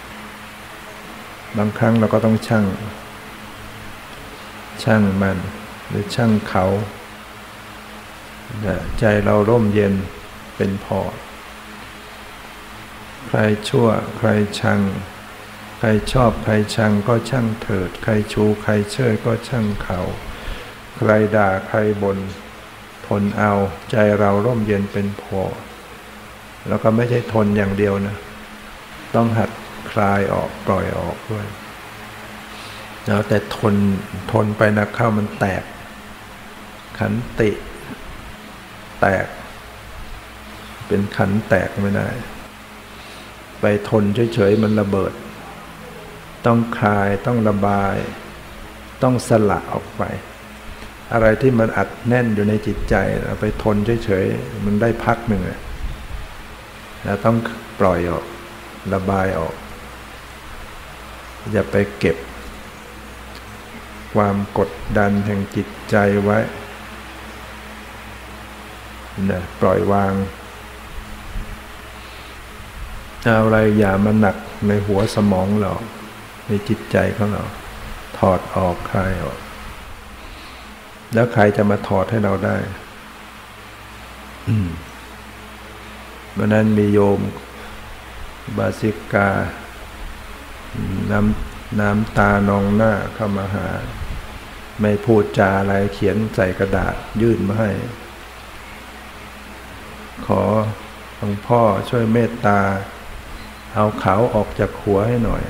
[1.59, 2.65] บางครั้งเราก็ต้องช่าง
[4.83, 5.39] ช่างมัน
[5.89, 6.65] หรือช่างเขา
[8.99, 9.95] ใจเราร่มเย็น
[10.57, 11.01] เป็นพอ
[13.29, 14.29] ใครชั่ว ใคร
[14.61, 14.81] ชัง
[15.79, 20.01] ใครชอบใครชังก็ช่างเถิด ใครชู ใครเชยก็ช่างเขา
[20.97, 22.19] ใครด่าใครบน่น
[23.07, 23.53] ทนเอา
[23.91, 25.41] ใจเราร่มเย็นเป็นพอ
[26.69, 28.17] แล้วก็ไม่ใช่ทนอย่างเดียวนะ
[29.15, 29.51] ต้องหัด
[29.91, 31.47] คลายออกปล่อยออกด้วย
[33.07, 33.75] แล้วแต่ทน
[34.33, 35.63] ทนไปนะเข้ามันแตก
[36.99, 37.51] ขันติ
[39.01, 39.27] แตก
[40.87, 42.09] เป็นขันแตกไม่ได้
[43.61, 45.13] ไปทนเฉยๆมันระเบิด
[46.47, 47.97] ต้องคลายต้องระบาย
[49.03, 50.03] ต้องสละออกไป
[51.13, 55.43] อะไรที่มันอัดแน่นอยู่ในจิตใจเราไปทนเฉยๆมันได้พักหนึ่ง
[57.05, 57.37] แล้วต้อง
[57.81, 58.25] ปล่อยออก
[58.95, 59.55] ระบายออก
[61.53, 62.17] อย่าไปเก็บ
[64.15, 66.39] ความกดดันแห่งจิตใจไว้
[69.31, 70.13] นะปล่อยวาง
[73.29, 75.73] อะไรอย่ามาหนักในหัวสมองเรา
[76.47, 77.45] ในจิตใจของเรา
[78.19, 79.39] ถอดออกคลายออก
[81.15, 82.57] แล้วใครจะมาถอดให้เราได้
[86.37, 87.21] วันนั้นมีโยม
[88.59, 89.29] บาสิกา
[91.11, 93.69] น้ำน้ำตานองหน้าเข้ามาหา
[94.81, 97.71] ไม่พูดจาอะไรเขียนใส่กระดาษยื่นมาให้
[100.27, 100.43] ขอ
[101.17, 102.61] หลวงพ่อช่วยเมตตา
[103.75, 105.43] เอาเขาออกจากหัวให้หน่อย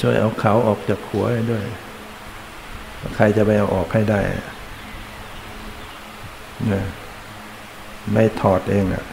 [0.00, 1.64] ช่วยเอาเขาออกจากหัวให้ด้วย
[3.16, 4.20] ใครจะไปเอาออกให้ได้
[6.72, 6.84] นะ
[8.12, 9.04] ไม่ถอดเองอะ่ะ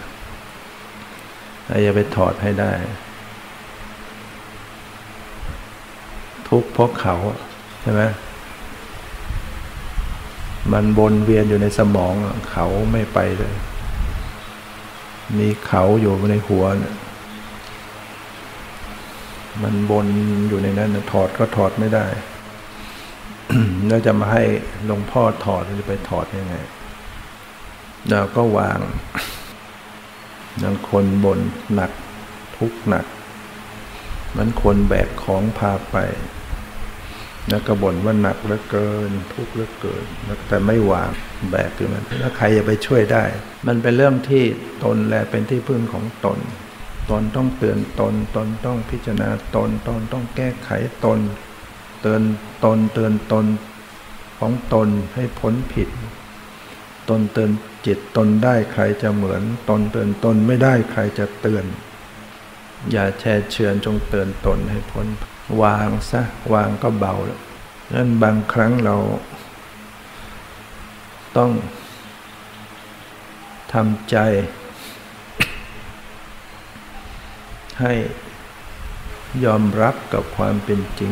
[1.66, 2.72] ใครจะไปถอดให้ได้
[6.50, 7.16] ทุกเพราะเขา
[7.82, 8.04] ใช่ไหม
[10.74, 12.14] มันบนเวียนอยู่ในสมอง
[12.52, 13.54] เขาไม่ไปเลย
[15.38, 16.96] มีเขาอยู่ในหัวเนี่ย
[19.64, 20.08] มันบน
[20.50, 22.06] อยู่ในนั้นถอดก็ถอดไม่ได้
[23.88, 24.44] แล้วจะมาให้
[24.86, 26.56] หลวงพ่อถอดจะไปถอดยังไง
[28.10, 28.80] เราก็วาง
[30.64, 31.40] นังคนบน
[31.74, 31.92] หนัก
[32.58, 33.06] ทุกหนัก
[34.36, 35.98] มันคนแบกของพาไป
[37.50, 40.06] แล้วก็บ่นว่าหนักเหลือเกิน ทุกข์เหลือเกิน
[40.48, 41.10] แต่ไม่วาง
[41.52, 43.24] แบกคือมันแล้วใครจะไปช่วยได้
[43.68, 44.44] มันเป็นเรื่องที่
[44.84, 46.40] ตนแลเป็นที่พึ่งของตน
[47.10, 50.70] ตนต้องเตือนตน ตนต้องพิจารณาตน ตนต้องแก้ไข
[51.06, 51.20] ตน
[52.02, 52.22] เตือน
[52.64, 53.46] ตนเตือนตน
[54.40, 55.90] ของตนให้พ้นผิด
[57.10, 57.52] ตนเตือน
[57.86, 61.66] จิตตนได้ใครจะเหมือน ตนเตือนตนไม่ได้ใครจะเตือน
[62.92, 65.08] อย่าแช่เชือนจงเตือนตนให้พ้น
[65.62, 66.22] วางซะ
[66.54, 67.40] วางก็เบาแล้ว
[67.96, 68.96] นั้นบางครั้งเรา
[71.38, 71.52] ต้อง
[73.74, 74.18] ทำใจ
[77.82, 77.94] ให้
[79.46, 81.12] ยอมรับกับความเป็นจริง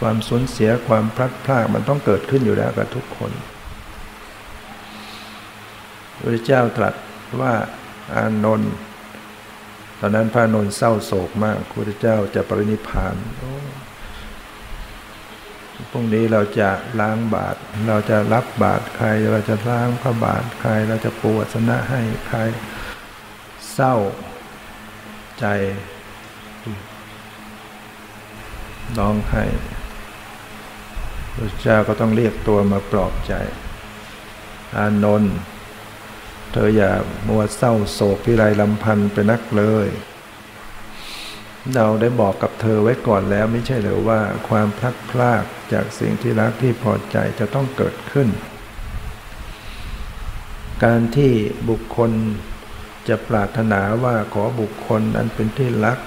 [0.00, 3.32] ความสูญเสียความพลัดพรากมันต้องเกิดขึ้นอยู่แล้วกับทุกคน
[6.20, 6.94] พระเจ้าตรัส
[7.40, 7.54] ว่า
[8.14, 8.74] อานนท์
[10.00, 13.16] ตอนนั้นพระนนท์เศร้าโศกมากพระเจ้าจะปรินิพาน
[15.90, 22.38] พรุ่งนี้เราจะล้างบาตรเราจะรับบาตรใคร เราจะล้างพระบาตรใคร เราจะปวดสนะให้ใคร
[23.72, 23.94] เศร้า
[25.40, 25.46] ใจ
[28.98, 29.44] ร้องไห้
[31.34, 33.32] พระเจ้าก็ต้องเรียกตัวมาปลอบใจ
[34.76, 35.34] อานนท์
[36.52, 36.92] เธออย่า
[37.28, 39.88] มัวเศร้าโศกพิไรลำพันธ์ไปนักเลย
[41.74, 48.28] เราได้บอกกับเธอไว้ก่อนแล้วไม่ใช่หรือว่าความพลัดพรากจากสิ่งที่รักที่พอใจจะต้องเกิดขึ้น
[50.84, 51.32] การที่
[51.68, 52.10] บุคคล
[53.08, 55.98] จะปรารถนาว่าขอบุคคลอันเป็นที่รัก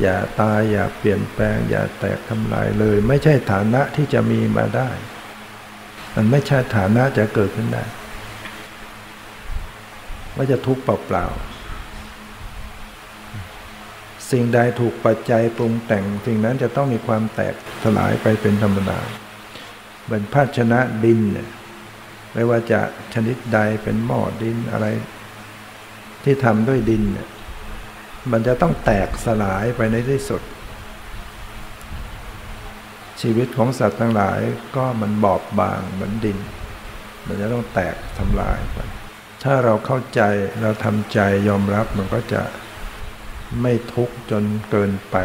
[0.00, 4.90] อย่าตายอย่าเปลี่ยนแปลง อย่าแตกทำลายเลย ไม่ใช่ฐานะที่จะมีมาได้
[6.14, 7.84] มันไม่ใช่ฐานะจะเกิดขึ้นได้
[10.36, 11.36] ว่าจะทุกข์เปล่าๆ
[14.30, 19.00] สิ่งใดถูกปัจจัยปรุงแต่ง สิ่งนั้นจะต้องมีความแตกสลายไปเป็นธรรมดา
[20.04, 21.48] เหมือนภาชนะดินเนี่ย
[22.34, 22.80] ไม่ว่าจะ
[23.14, 24.86] ชนิดใดเป็นหม้อดินอะไร
[26.24, 27.28] ที่ทำด้วยดินเนี่ย
[28.32, 30.42] มันจะต้องแตกสลายไปในที่สุด
[33.20, 34.40] ชีวิตของสัตว์ทั้งหลาย
[34.76, 36.38] ก็มันบอบบางเหมือนดิน
[37.26, 38.78] มันจะต้องแตกทำลายไป
[39.46, 40.22] ถ้าเราเข้าใจ
[40.62, 42.42] เราทำใจยอมรับมันก็จะ
[43.62, 45.16] ไม่ทุกข์จนเกินไป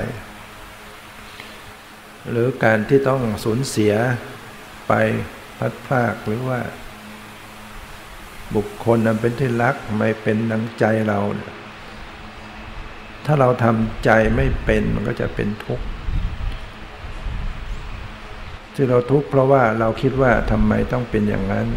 [2.30, 3.94] หรือการที่ต้องสูญเสีย
[4.88, 4.94] ไป
[5.58, 6.60] พัดพลากหรือว่า
[8.56, 11.20] บุคคลนั้นเป็นที่รักไม่เป็นดังใจเรา
[13.26, 15.86] ถ้าเราทำใจไม่เป็นมันก็จะเป็นทุกข์
[18.76, 21.68] ที่เราทุกข์เพราะว่าเราคิดว่าทำไมต้องเป็นอย่างนั้น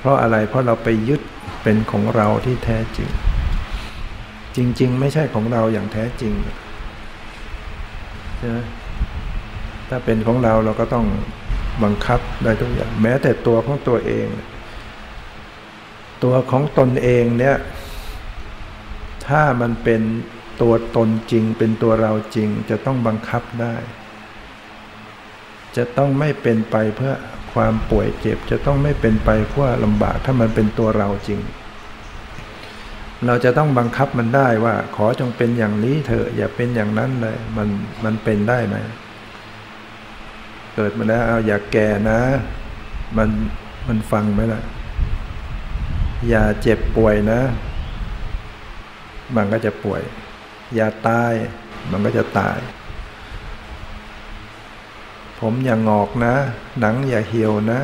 [0.00, 1.20] เพราะอะไรเพราะเราไปยึด
[1.62, 3.08] เป็นของเราที่แท้จริง
[4.56, 6.32] จริง ๆ ไม่ใช่ของเราอย่างแท้จริง
[8.38, 8.58] ใช่ไหม
[9.88, 11.06] ถ้าเป็นของเราเราก็ต้อง
[11.82, 14.26] บังคับได้ทุกอย่าง แม้แต่ตัวของตัวเอง
[16.24, 17.56] ตัวของตนเองเนี่ย
[19.26, 20.02] ถ้ามันเป็น
[20.62, 23.74] ตัวตนจริง เป็นตัวเราจริง จะต้องบังคับได้
[25.76, 27.14] จะต้องไม่เป็นไปเพื่อ
[27.54, 31.40] ความป่วยเจ็บจะต้องไม่เป็นไปเพื่อลำบากถ้ามันเป็นตัวเราจริง
[33.26, 37.68] เราจะต้องบังคับมันได้ว่า ขอจงเป็นอย่างนี้เถอะอย่าเป็นอย่างนั้นเลย มัน
[38.04, 38.76] มันเป็นได้ไหม
[40.74, 42.20] เกิดมาแล้วเอาอย่าแก่นะ
[43.16, 43.28] มัน
[43.88, 44.62] มันฟังไหมล่ะ
[46.28, 47.40] อย่าเจ็บป่วยนะ
[49.36, 50.02] มันก็จะป่วย
[50.74, 51.32] อย่าตาย
[51.90, 52.58] มันก็จะตาย
[55.40, 56.34] ผมอย่างงอกนะ
[56.80, 57.80] หนังอย่าเหี่ยวนะ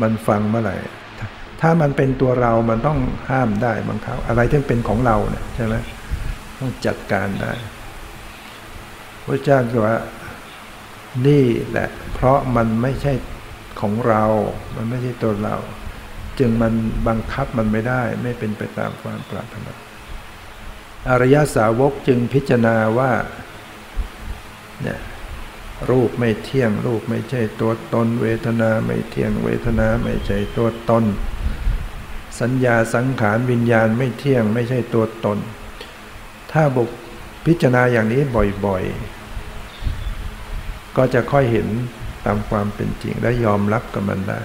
[0.00, 0.76] มันฟังเมื่อไหร่
[1.60, 2.98] ถ้ามันเป็นตัวเรามันต้อง
[3.30, 5.74] ห้ามได้บางครั้งอะไรที่เป็นของเราเนี่ยใช่ไหม
[6.58, 7.52] ต้องจัดการได้
[9.24, 9.98] พระเจ้าบอกว่า
[11.26, 13.12] นี่แหละ เพราะมันไม่ใช่
[13.80, 14.24] ของเรา
[14.76, 15.56] มันไม่ใช่ตัวเรา
[16.38, 16.72] จึงมัน
[17.08, 19.74] บังคับมันไม่ได้ ไม่เป็นไปตามความปรารถนา
[21.10, 23.10] อริยสาวกจึงพิจารณาว่า
[24.82, 24.98] เนี่ย
[25.90, 31.04] รูปไม่เที่ยง รูปไม่ใช่ตัวตน เวทนาไม่เที่ยง เวทนาไม่ใช่ตัวตน
[32.40, 35.38] สัญญาสังขารวิญญาณไม่เที่ยง ไม่ใช่ตัวตน
[36.52, 36.90] ถ้าบุก
[37.46, 38.22] พิจารณาอย่างนี้
[38.66, 41.68] บ่อยๆ ก็จะค่อยเห็น
[42.24, 44.40] ตามความเป็นจริงและยอมรับกับมันได้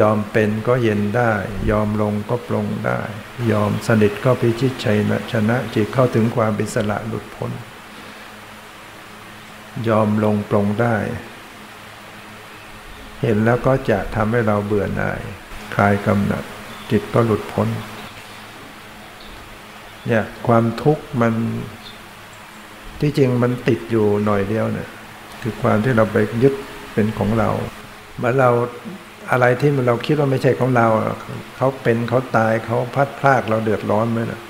[0.00, 1.32] ยอมเป็นก็เย็นได้
[1.70, 3.00] ยอมลงก็ปลงได้
[3.52, 7.50] ยอมสนิทก็พิชิตชัยนะชนะจิตเข้าถึงความเป็นสละหลุดพ้น
[9.88, 10.96] ยอมลงปลงได้
[13.22, 15.20] เห็นแล้วก็จะทำให้เราเบื่อหน่าย
[15.74, 16.44] คลายกำหนัด
[16.90, 17.68] จิตก็หลุดพ้น
[20.06, 21.34] เนี่ยความทุกข์มัน
[23.00, 24.88] ที่จริงมันติดอยู่หน่อยเดียวเนี่ย
[25.42, 26.54] คือความที่เราไปยึด
[26.92, 27.50] เป็นของเรา
[28.18, 28.50] เมื่อเรา
[29.30, 30.86] อะไรที่เราคิดว่าไม่ใช่ของเรา
[31.56, 34.40] เขาเป็นเขาตายเขาพัดพลากเราเดือดร้อนไหมล่ะ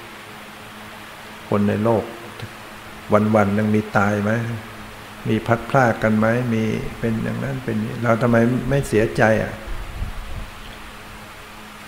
[1.49, 2.05] คนในโลก
[3.35, 4.31] วันๆยังมีตายไหม
[5.29, 6.63] มีพัดพลากกันไหมมี
[7.01, 8.37] เป็นอย่างนั้นเป็นเราทำไม
[8.69, 9.53] ไม่เสียใจอะ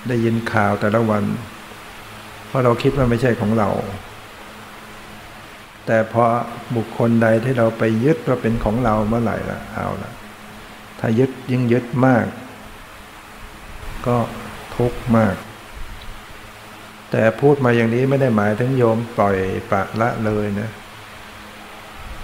[0.09, 1.25] ได้ยินข่าวแต่ละวัน
[2.47, 3.71] เพราะเราคิดว่าไม่ใช่ของเรา
[5.87, 6.25] แต่พอ
[6.77, 10.13] บุคคลใดที่เราไปยึดว่าเป็นของเราเมื่อไหร่ละเอาละ
[10.99, 12.27] ถ้ายึดยิ่งยึดมาก
[14.07, 14.17] ก็
[14.77, 15.37] ทุกข์มาก
[17.11, 19.37] แต่พูดมาอย่างนี้ไม่ได้หมายถึงโยมปล่อย
[19.71, 20.71] ปะละเลยนะ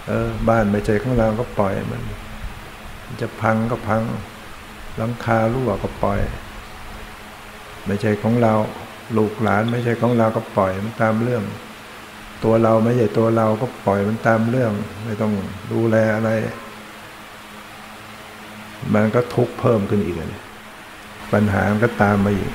[0.09, 2.02] เออ บ้านไม่ใช่ของเราก็ปล่อยมัน
[3.20, 4.02] จะพังก็พัง
[4.96, 6.20] หลังคารั่วก็ปล่อย
[7.86, 8.54] ไม่ใช่ของเรา
[9.16, 11.44] ลูกหลานไม่ใช่ของเราก็ปล่อยมันตามเรื่อง
[12.44, 14.72] ตัวเราไม่ใช่ตัวเราก็ปล่อยมันตามเรื่อง
[15.04, 15.32] ไม่ต้อง
[15.72, 16.30] ดูแลอะไร
[18.94, 20.42] มันก็ทุกข์เพิ่มขึ้นอีกเลย
[21.32, 22.52] ปัญหามันก็ตามมาอีก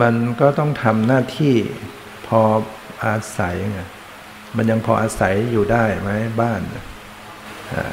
[0.00, 1.54] มันก็ต้องทำหน้าที่
[2.26, 2.40] พอ
[3.04, 3.80] อาศัยไง
[4.56, 6.60] มันยังพออาศัยอยู่ได้ไหมบ้าน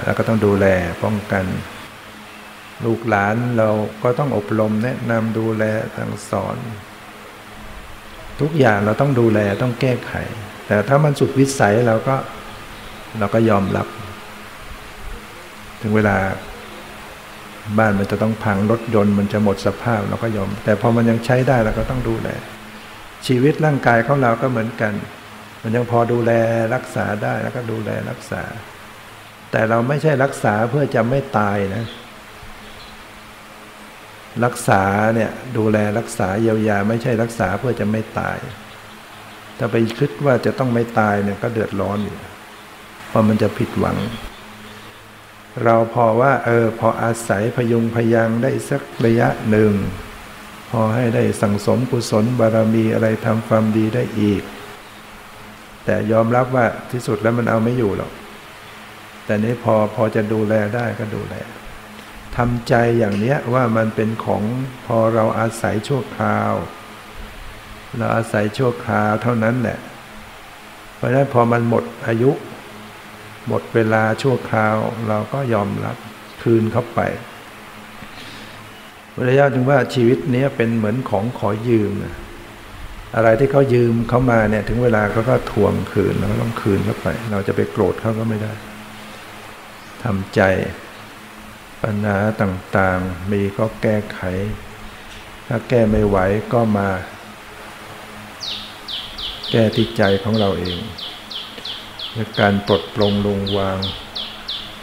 [0.04, 0.66] แล้วก็ต้องดูแล
[1.04, 1.46] ป้องกัน
[2.86, 3.70] ลูกหลานเรา
[4.04, 5.64] ก็ต้องอบรมแนะนำดูแล
[5.96, 6.58] สั่งสอน
[8.42, 10.14] ทุกอย่างเราต้องดูแลต้องแก้ไข
[10.68, 12.16] แต่ถ้ามันสุดวิสัยเราก็
[13.20, 13.88] เราก็ยอมรับ
[15.82, 16.18] ถึงเวลา
[17.78, 22.30] บ้านมันจะต้องพังรถยนต์มันจะหมดสภาพเราก็ยอม แต่พอมันยังใช้ได้เราก็ต้องดูแล
[23.28, 24.94] ชีวิตร่างกายของเราก็เหมือนกัน
[25.62, 26.32] มันยังพอดูแล
[26.76, 28.44] รักษาได้แล้วก็ดูแลรักษา
[29.52, 31.86] แต่เราไม่ใช่รักษาเพื่อจะไม่ตายนะ
[34.46, 34.84] รักษา
[35.16, 38.38] เนี่ยดูแลรักษาเยียวยา ไม่ใช่รักษาเพื่อจะไม่ตาย
[39.58, 42.18] ถ้าไปคิดว่าจะต้องไม่ตายเนี่ยก็เดือดร้อนอยู่
[43.08, 43.98] เพราะมันจะผิดหวัง
[45.64, 49.74] เราพอว่า เออ พออาศัยพยุงพยัง ได้สักระยะหนึ่ง
[50.70, 54.42] พอให้ได้สั่งสมกุศลบารมีอะไรทำความดีได้อีก
[55.88, 58.12] แต่ยอมรับว่าที่สุดแล้วมันเอาไม่อยู่หรอก
[59.26, 61.36] แต่นี้พอพอจะดูแลได้ก็ดูแล
[62.38, 64.44] ทำใจอย่างเนี้ยว่ามันเป็นของ
[64.86, 66.54] พอเราอาศัยชั่วคราว
[67.98, 69.80] เราอาศัยชั่วคราวเท่านั้นแหละ
[70.96, 72.32] เพราะฉะนั้นพอมันหมดอายุ
[73.48, 74.76] หมดเวลาชั่วคราว
[75.08, 75.98] เราก็ยอมรับ
[76.42, 77.00] คืนเข้าไป
[79.14, 82.16] พระเจ้าจึงว่าชีวิตนี้เป็นเหมือนของขอยืมนะ
[83.16, 88.54] อะไรที่เขายืมเขามาเนี่ย ถึงเวลาเขาก็ทวงคืนเราก็ต้องคืนเข้าไป เราจะไปโกรธเขาก็ไม่ได้
[90.04, 90.42] ทำใจ
[91.84, 94.20] ปัญหาต่างๆ มีก็แก้ไข
[95.48, 96.18] ถ้าแก้ไม่ไหว
[96.54, 96.90] ก็มา
[99.52, 100.78] แก้ที่ใจของเราเอง
[102.16, 103.80] ด้วยการปลดปลงลงวาง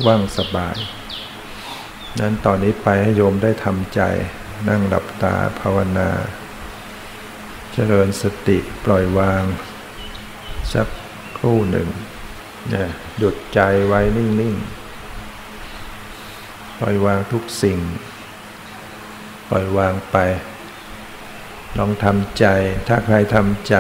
[0.06, 0.76] ว่างสบาย
[2.20, 4.00] นั้นตอนนี้ไปให้โยมได้ทำใจ
[4.68, 6.08] นั่งหลับตาภาวนา
[7.76, 9.44] เจริญสติปล่อยวาง
[10.72, 10.88] สัก
[11.38, 11.88] ครู่หนึ่ง
[12.70, 17.78] เนี่ยหยุดใจไว้นิ่งๆ ปล่อยวางทุกสิ่ง
[19.48, 20.16] ปล่อยวางไป
[21.78, 22.46] ลองทำใจ
[22.88, 23.76] ถ้าใครทำใจ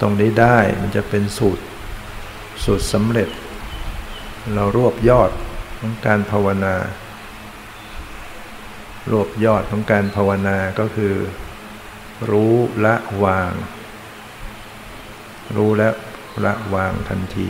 [0.00, 1.64] ตรงนี้ได้มันจะเป็นสูตร
[2.64, 3.28] สูตรสำเร็จ
[4.54, 5.30] เรารวบยอด
[5.78, 6.74] ของการภาวนา
[9.10, 11.14] รวบยอดของการภาวนาก็คือ
[12.30, 12.54] รู้
[12.84, 12.94] ละ
[13.24, 13.52] วาง
[15.56, 15.88] รู้และ
[16.44, 17.48] ละวางทันที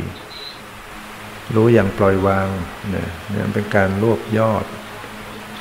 [1.55, 2.49] รู้อย่างปล่อยวาง
[2.91, 4.65] เนี่ยเนี่เป็นการรวบยอด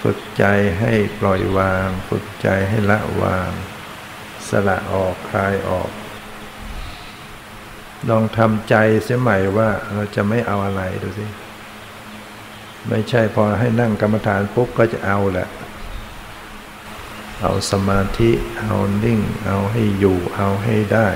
[0.01, 0.45] ฝึกใจ
[0.80, 3.51] ให้ปล่อยวาง ฝึกใจให้ละวาง
[4.49, 5.89] สละออกคลายออก
[8.10, 11.26] ลองทำใจเสียใหม่ว่าเราจะไม่เอาอะไรดูสิ
[12.89, 15.47] ไม่ใช่พอให้นั่งกรรมฐานปุ๊บก็จะเอาแหละ
[17.46, 18.32] เอาสมาธิ
[18.62, 21.08] เอานิ่ง เอาให้อยู่เอาให้ได้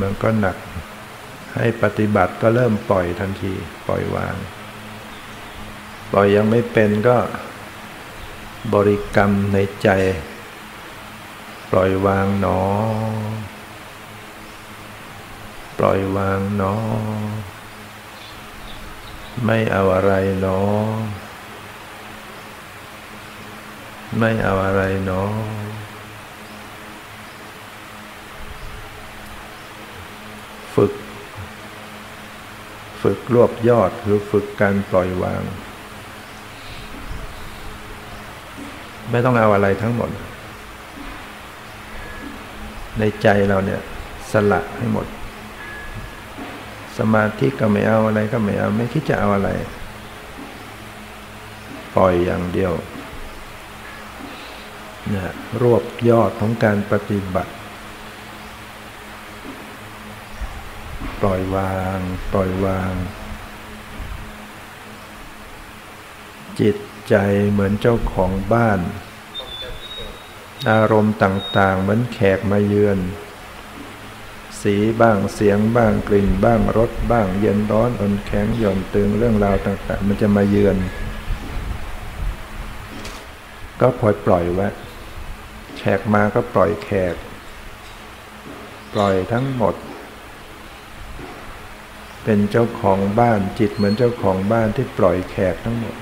[0.00, 0.56] มันก็หนัก
[1.54, 3.54] ให้ปฏิบัติก็เริ่มปล่อยทันที
[3.86, 4.34] ปล่อยวาง
[6.10, 7.18] ปล่อยยังไม่เป็นก็
[8.74, 9.88] บริกรรมในใจ
[11.70, 12.60] ปล่อยวางหนอ
[15.78, 16.74] ปล่อยวางหนอ
[19.44, 20.60] ไม่เอาอะไรหนอ
[24.18, 25.30] ไม่เอาอะไรเนาะ
[30.74, 30.92] ฝึก
[33.02, 35.42] ฝึกรวบยอดคือฝึกการปล่อยวาง
[39.10, 40.10] ไม่ต้องเอาอะไรทั้งหมด
[42.98, 43.80] ในใจเราเนี่ย
[44.32, 45.06] สละให้หมด
[46.98, 49.50] สมาธิก็ไม่เอาอะไรก็ไม่เอา ไม่คิดจะเอาอะไร
[51.96, 52.72] ปล่อยอย่างเดียว
[55.12, 57.52] นะรวบยอดของการปฏิบัติ
[61.20, 61.98] ปล่อยวาง
[62.32, 62.92] ปล่อยวาง
[66.60, 66.76] จิต
[67.08, 67.14] ใจ
[67.50, 68.80] เหมือนเจ้าของบ้าน
[70.70, 72.98] อารมณ์ต่างๆ เหมือนแขกมาเยือน
[74.62, 80.76] สีบ้างเสียงบ้างกลิ่นบ้างรสบ้าง เย็นร้อนอ่อนแข็งหย่อนตึงเรื่องราวต่างๆ มันจะมาเยือน
[83.80, 84.68] ก็ปล่อยปล่อยไว้
[85.98, 87.14] กมาก็ปล่อยแขก
[88.92, 89.74] ปล่อยทั้งหมด
[92.24, 95.96] เป็นเจ้าของบ้านจิตเหมือนเจ้าของบ้านที่ปล่อยแขกทั้งหมด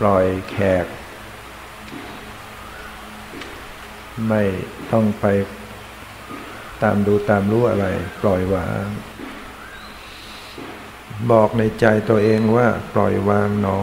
[0.00, 0.86] ปล่อยแขก
[4.28, 4.42] ไม่
[4.92, 5.24] ต้องไป
[6.82, 7.86] ตามดูตามรู้อะไร
[8.22, 8.86] ปล่อยวาง
[11.30, 13.78] บอกในใจตัวเองว่าปล่อยวางเนา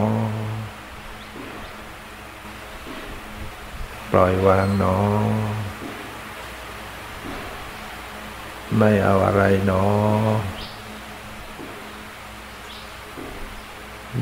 [4.12, 4.96] ปล่อยวางเนอ
[8.78, 9.84] ไม่เอาอะไรเนอ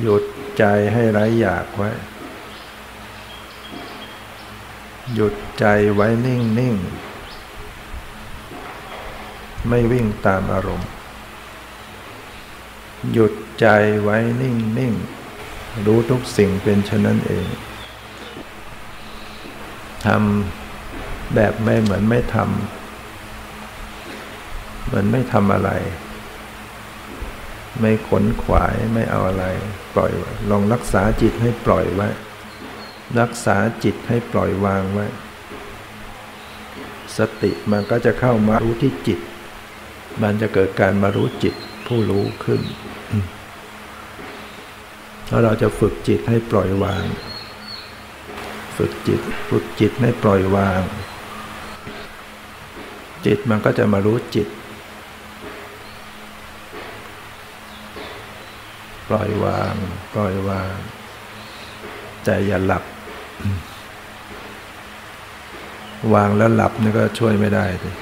[0.01, 0.23] หยุด
[0.57, 0.63] ใจ
[0.93, 1.89] ให้ไร้อยากไว้
[5.13, 6.75] หยุดใจไว้นิ่งนิ่ง
[9.67, 10.89] ไม่วิ่งตามอารมณ์
[13.11, 13.67] หยุดใจ
[14.03, 14.93] ไว้นิ่งนิ่ง
[15.85, 17.47] รู้ทุกสิ่งเป็นฉะนั้นเอง
[20.05, 25.71] ทำแบบไม่เหมือนไม่ทำเหมือนไม่ทำอะไร
[27.79, 29.45] ไม่ขนขวายไม่เอาอะไร
[29.93, 30.11] ปล่อย
[30.49, 32.09] ลองรักษาจิตให้ปล่อยไว้
[33.19, 35.07] รักษาจิตให้ปล่อยวางไว้
[37.17, 39.19] สติมันก็จะเข้ามารู้ที่จิต
[40.23, 41.55] มันจะเกิดการมารู้จิต
[41.87, 42.61] ผู้รู้ขึ้น
[45.27, 47.03] แล้วเราจะฝึกจิตให้ปล่อยวาง
[48.77, 50.81] ฝึกจิต ฝึกจิตให้ปล่อยวาง
[53.25, 54.47] จิตมันก็จะมารู้จิต
[59.09, 59.73] ปล่อยวาง
[60.13, 60.75] ปล่อยวาง
[62.23, 62.83] แต่อย่าหลับ
[66.13, 67.95] วางแล้วหลับนี่ก็ช่วยไม่ได้เลย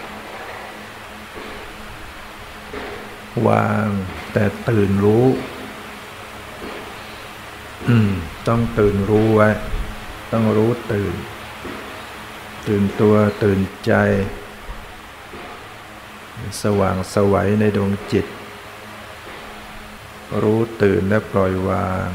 [3.48, 3.88] วาง
[4.34, 5.26] แต่ตื่นรู้
[7.90, 8.12] อืม
[8.48, 9.50] ต้องตื่นรู้ไว้
[10.32, 11.16] ต้องรู้ตื่น
[12.68, 13.94] ตื่นตัวตื่นใจ
[16.62, 18.26] สว่างสวัยในดวงจิต
[20.44, 22.10] รู้ตื่นและปล่อยวาง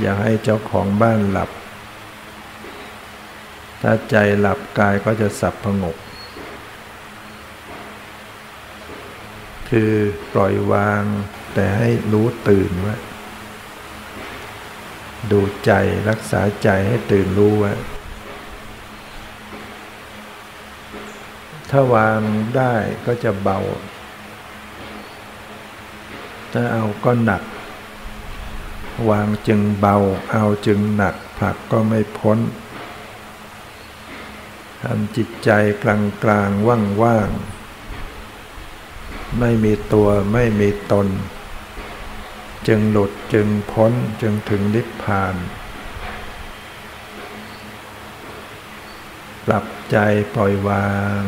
[0.00, 1.50] อย่าให้เจ้าของบ้านหลับ
[3.80, 5.96] ถ้าใจหลับกายก็จะสับพงก
[9.70, 9.92] คือ
[10.32, 11.02] ปล่อยวาง
[11.54, 12.96] แต่ให้รู้ตื่นว่า
[15.30, 15.72] ดูใจ
[16.08, 17.72] รักษาใจให้ตื่นรู้ว่า
[21.70, 22.20] ถ้าวาง
[22.56, 22.74] ได้
[23.06, 23.58] ก็จะเบา
[26.52, 27.42] ถ้าเอาก็หนัก
[29.10, 29.96] วางจึงเบา
[30.32, 32.38] เอาจึงหนักผลักก็ไม่พ้น
[34.82, 35.50] ทำจิตใจ
[35.82, 37.28] กลางกลางว่างว่าง
[39.38, 41.06] ไม่มีตัวไม่มีตน
[42.68, 45.36] จึงหลุดจึงพ้นจึงถึงนิพพาน
[49.46, 49.96] ปรับใจ
[50.34, 51.22] ปล่อยวาง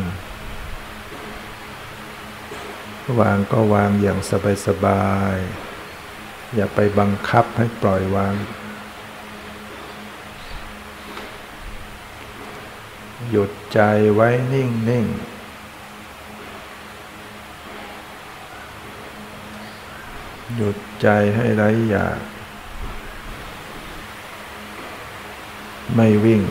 [3.19, 4.19] วางก็วางอย่าง
[4.67, 8.35] สบายๆอย่าไปบังคับให้ปล่อยวาง
[13.29, 13.79] หยุดใจ
[14.13, 15.34] ไว้นิ่ง ๆ
[20.55, 22.19] หยุดใจให้ไร้อยาก
[25.95, 26.41] ไม่วิ่ง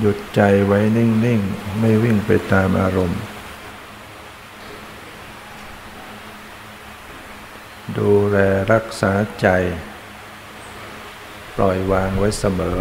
[0.00, 3.20] หยุดใจไว้นิ่งๆ ไม่วิ่งไปตามอารมณ์
[7.98, 8.36] ดูแล
[8.72, 9.48] รักษาใจ
[11.56, 12.80] ปล่อยวางไว้เสมอ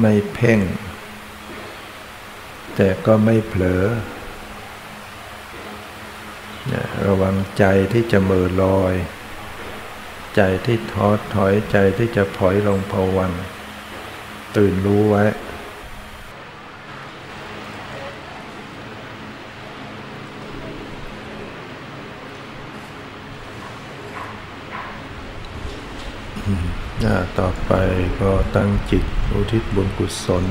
[0.00, 0.60] ไม่เพ่ง
[2.76, 3.84] แต่ก็ไม่เผลอ
[7.06, 8.94] ระวังใจที่จะมือลอย
[10.36, 13.32] ใจที่ท้อถอยใจที่จะถอยลงภวัง
[14.56, 15.24] ตื่นรู้ไว้
[27.38, 27.72] ต่อไป
[28.20, 30.44] ก็ตั้งจิตอุทิศบุญกุศล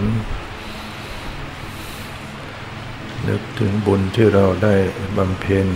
[3.30, 4.76] นึกถึงบุญที่เราได้
[5.18, 5.68] บำเพ็ญ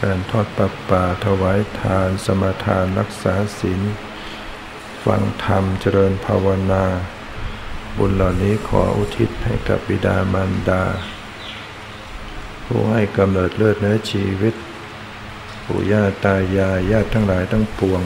[0.00, 3.80] การทอดประปาถวายทาน สมาทานรักษาศีล
[5.04, 6.84] ฟังธรรมเจริญภาวนา
[7.98, 10.84] บุญเหล่านี้ขออุทิศให้กับบิดามารดา
[12.64, 14.54] ผู้ให้กำเนิดเลือดเนื้อชีวิต
[15.66, 18.02] ปู่ย่าตายายญาติทั้งหลายทั้งปวง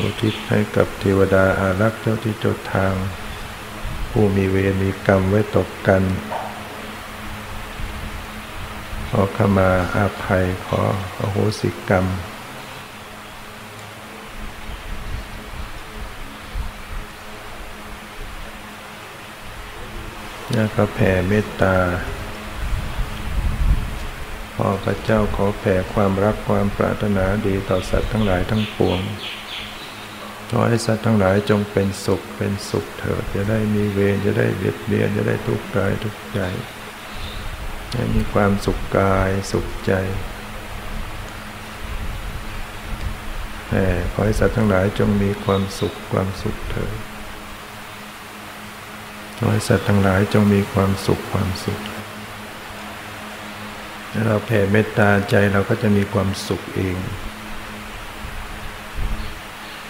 [0.00, 2.94] อุทิศให้กับเทวดาอารักษ์เจ้าที่เจ้าทาง
[4.10, 6.02] ผู้มีเวรมีกรรมไว้ตกกัน
[9.08, 10.80] ขอขมาอาภัยขอ
[11.18, 12.06] อโหสิกรรม
[20.52, 21.76] แล้วก็แผ่เมตตา
[24.54, 29.00] ขอพระเจ้าขอแผ่ความรักความปรารถนาดีต่อสัตว์ทั้งหลายทั้งปวง
[30.50, 36.40] ขอให้สัตว์ทั้งหลายจงเป็นสุขเป็นสุขเถิดจะได้มีเวรจะได้เบียดเบียนจะได้ทุกข์กายทุกข์ใจ
[37.92, 39.92] ให้มีความสุขกายสุขใจ
[43.70, 46.96] แห่ขอให้สัตว์ทั้งหลายจงมีความสุขความสุขเถิด
[49.38, 51.80] ขอให้สัตว์ทั้งหลายจงมีความสุขความสุข
[54.12, 56.96] ถ้าเราแผ่เมตตาใจเราก็จะมีความสุขเอง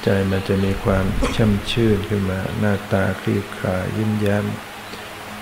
[0.04, 1.04] ใจมันจะมีความ
[1.36, 4.44] ช่ำชื่นขึ้นมา หน้าตาคลี่คลายยิ้มแย้ม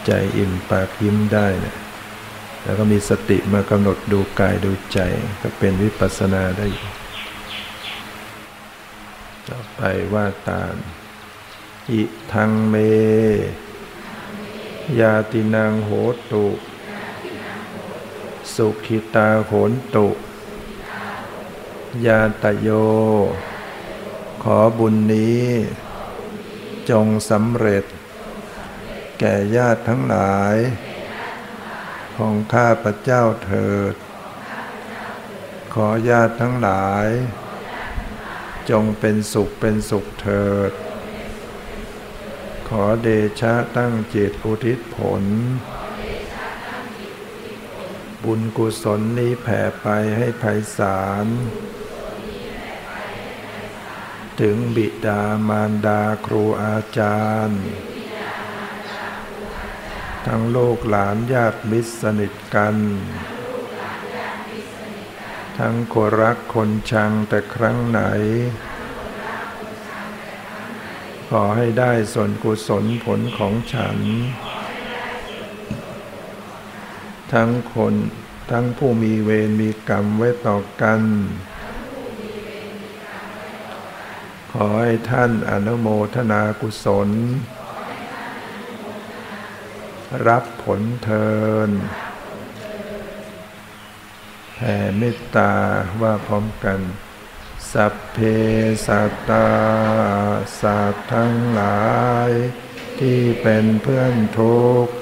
[0.07, 1.77] ใจอิ่มปากยิ้มได้เนี่ย
[2.63, 4.99] แล้วก็มีสติมากำหนดดูกายดูใจ
[5.41, 6.67] ก็เป็นวิปัสสนาได้
[9.49, 9.81] ต่อไป
[10.15, 10.75] ว่าตาม
[11.91, 12.03] อิ
[12.33, 12.75] ทังเม
[15.01, 15.91] ยาตินางโห
[16.31, 16.47] ตุ
[18.55, 20.09] สุขิตาโหนตุ
[22.07, 22.69] ยาตโย
[24.57, 25.47] อบุญนี้
[26.90, 27.84] จงสำเร็จ
[29.18, 30.57] แก่ญาติทั้งหลาย
[32.16, 33.94] ของข้าพระเจ้าเถิด
[35.74, 37.07] ขอญาติทั้งหลาย
[38.70, 40.72] จงเป็นสุขเป็นสุขเถิด
[42.68, 43.09] ขอเด
[43.40, 45.24] ชะตั้งจิตอุทิศผล
[48.24, 49.86] บุญกุศลนี้แผ่ไป
[50.16, 50.44] ให้ไพ
[50.76, 51.26] ศาล
[54.41, 57.62] ถึงบิดามารดาครูอาจารย์
[60.26, 62.76] ทั้งโลกหลานญาติมิตรสนิทกัน
[65.59, 68.01] ทั้งคนรักคนชังแต่ครั้งไหน
[71.30, 73.99] ขอให้ได้ส่วนกุศลผลของฉัน
[77.32, 77.95] ทั้งคน
[78.51, 81.01] ทั้งผู้มีเวรมีกรรมไว้ต่อกัน
[84.65, 87.11] อให้ท่านอนุโมทนากุศล
[90.27, 91.31] รับผลเทิ
[91.69, 91.71] น
[94.55, 95.53] แผ่เมตตา
[96.01, 96.81] ว่าพร้อมกัน
[97.73, 98.19] สัพเพ
[98.87, 99.49] สัตตา
[100.61, 101.85] สัตว์ทั้งหลา
[102.29, 102.31] ย
[103.01, 104.93] ที่เป็นเพื่อนทุกข์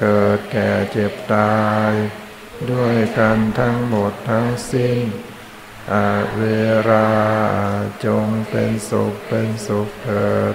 [0.00, 1.92] เกิดแก่เจ็บตาย
[2.70, 4.98] ด้วยกันทั้งหมดทั้งสิ้น
[5.92, 6.40] อาเว
[6.90, 7.10] รา
[8.04, 10.54] จงเป็นสุขเป็นสุขเถิด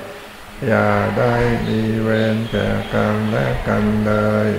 [0.67, 1.35] อย่าได้
[1.67, 4.13] มีเวรแก่กันและกันเล
[4.47, 4.49] ย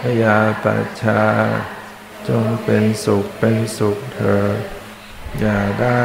[0.00, 1.24] พยาตาชา
[2.28, 4.58] จงเป็นสุขเป็นสุขเถิด
[5.40, 6.00] อย่าได้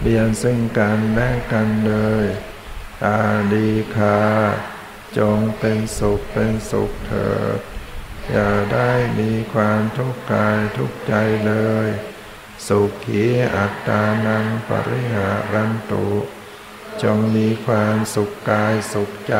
[0.00, 1.94] เบียนซึ่งกันและกันเล
[2.24, 2.26] ย
[3.06, 3.20] อา
[3.52, 4.20] ดีคา
[5.18, 7.58] จงเป็นสุขเป็นสุขเถิด
[8.30, 11.14] อย่าได้มีความทุกข์กายทุกใจ
[11.46, 11.54] เล
[11.86, 11.88] ย
[12.66, 13.24] สุขี
[13.56, 16.08] อัตตานังปริหารันตุ
[17.02, 19.36] จงมีความสุขกายสุขใจ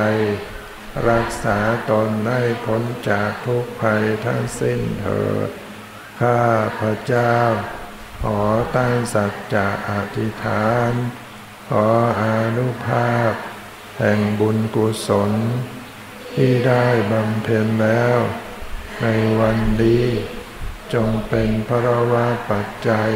[1.08, 1.58] รักษา
[1.90, 5.48] ตนให้พ้นจากทุกภัยทั้งสิ้นเถิด
[6.20, 6.42] ข้า
[6.80, 7.36] พระเจ้า
[8.22, 8.40] ขอ
[8.76, 10.92] ตั้งสัจจะอธิษฐาน
[11.70, 11.86] ขอ
[12.22, 12.24] อ
[12.58, 13.32] นุภาพ
[13.98, 15.32] แห่งบุญกุศล
[16.34, 18.18] ที่ได้บำเพ็ญแล้ว
[19.02, 19.06] ใน
[19.40, 20.06] วันนี้
[20.94, 23.12] จงเป็นพระวาปัจจัย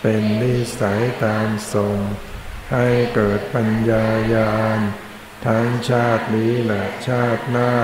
[0.00, 1.98] เป็นนิสัยตามทรง
[2.72, 4.80] ให้เกิดปัญญายาณ
[5.46, 7.74] ทั้งชาตินี้และชาติหน้า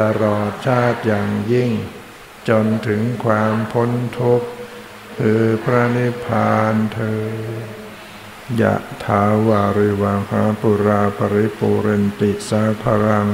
[0.00, 1.72] ตลอดชาติอย่างยิ่ง
[2.48, 3.90] จนถึงความพ้น
[4.20, 4.48] ทุกข์
[5.18, 7.24] คือพระนิพพานเธอ
[8.60, 8.74] ยะ
[9.04, 13.28] ถาวาริวังหาปุราปริปุเรนติสาพรัง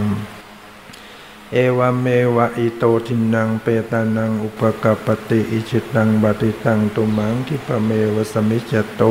[1.53, 9.03] เอวเมวะอิโตทินังเปตานังอุปกปติอิชิตังบติตังตุมังทิปเมวสมิจโต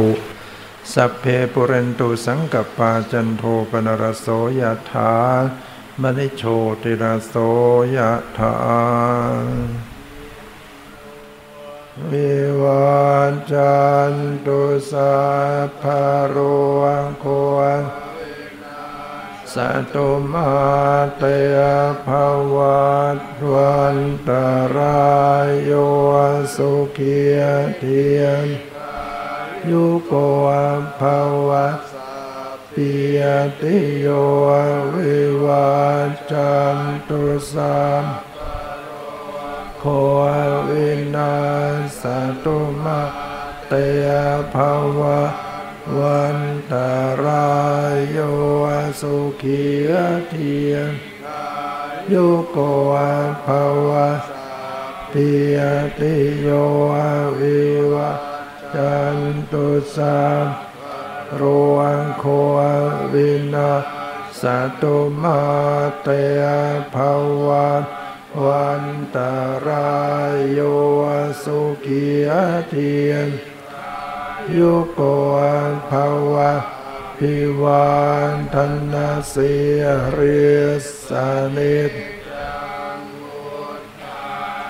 [0.93, 4.27] สัพเพปุเรนตุสังกปาจันโทปนรโส
[4.59, 4.61] ย
[4.91, 5.13] ถา
[6.01, 6.43] มณิโช
[6.81, 7.34] ติรโส
[7.95, 7.97] ย
[8.38, 8.55] ถา
[12.09, 12.31] วิ
[12.61, 12.93] วั
[13.31, 13.81] จจั
[14.11, 14.13] น
[14.45, 14.59] ตุ
[14.91, 15.13] สั
[15.65, 16.36] พพะโร
[17.19, 17.25] โค
[19.53, 20.51] สัตุมา
[21.17, 21.23] เต
[22.05, 22.07] ภ
[22.55, 22.83] วั
[23.17, 23.19] ต
[23.51, 23.97] วัน
[24.27, 24.29] ต
[24.75, 25.71] รายโย
[26.55, 27.41] สุขีย
[27.77, 28.47] เทียน
[29.69, 30.13] ยุโก
[30.99, 31.01] ภ
[31.47, 31.79] วัต
[32.73, 33.19] ปิย
[33.61, 34.07] ติโย
[34.93, 35.71] วิวั
[36.07, 36.77] จจัน
[37.09, 37.21] ตุ
[37.53, 38.05] สัม
[39.79, 39.83] โค
[40.67, 41.33] วินา
[41.99, 42.01] ส
[42.43, 43.01] ตุมา
[43.67, 43.73] เต
[44.53, 44.55] ภ
[44.99, 45.52] วะ
[45.99, 46.38] วัน
[46.71, 46.91] ตา
[47.25, 47.51] รา
[47.93, 48.19] ยโย
[49.01, 49.91] สุขีย
[50.29, 50.91] เทียน
[52.13, 52.57] ยุโก
[53.45, 53.47] ภ
[53.88, 54.09] วะ
[55.11, 55.57] ปิย
[55.99, 56.47] ติโย
[57.39, 57.61] วิ
[57.93, 58.19] วัจ
[58.75, 59.17] จัน
[59.51, 59.65] ตุ
[59.95, 60.45] สัม
[61.39, 61.41] ร
[61.75, 62.25] วงโค
[63.13, 63.71] วินา
[64.41, 64.43] ส
[64.81, 65.41] ตุมา
[66.01, 66.07] เต
[66.41, 66.43] ย
[66.93, 66.95] ภ
[67.47, 67.84] วัต
[68.45, 68.84] วัน
[69.15, 69.34] ตา
[69.67, 70.59] รายโย
[71.43, 72.29] สุขีย
[72.69, 73.29] เทียน
[74.57, 75.01] ยุโก
[75.89, 76.51] ภาวะ
[77.17, 77.91] พิวั
[78.31, 78.55] นธ
[78.93, 79.83] นาเสีย
[80.13, 80.63] เรีย
[81.07, 81.93] สานิต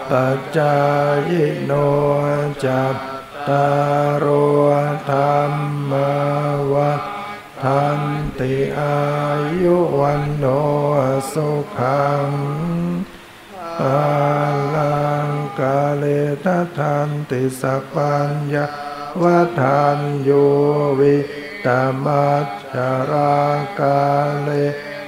[0.09, 0.77] ปัจจา
[1.29, 1.71] ยโน
[2.63, 2.95] จัต
[3.47, 3.67] ตา
[4.23, 4.25] รโอ
[5.09, 5.51] ธรร
[5.91, 5.93] ม
[6.73, 7.01] วัฏ
[7.63, 8.01] ทัน
[8.39, 8.99] ติอา
[9.61, 10.45] ยุวันโน
[11.33, 12.29] สุขัง
[13.83, 14.03] อา
[14.75, 16.03] ลังกาเล
[16.45, 16.47] ต
[16.77, 18.65] ทันติสัพพัญญา
[19.21, 20.31] วัฏานโย
[20.99, 21.17] วิ
[21.65, 23.37] ตามัจจารา
[23.79, 24.01] กา
[24.41, 24.49] เล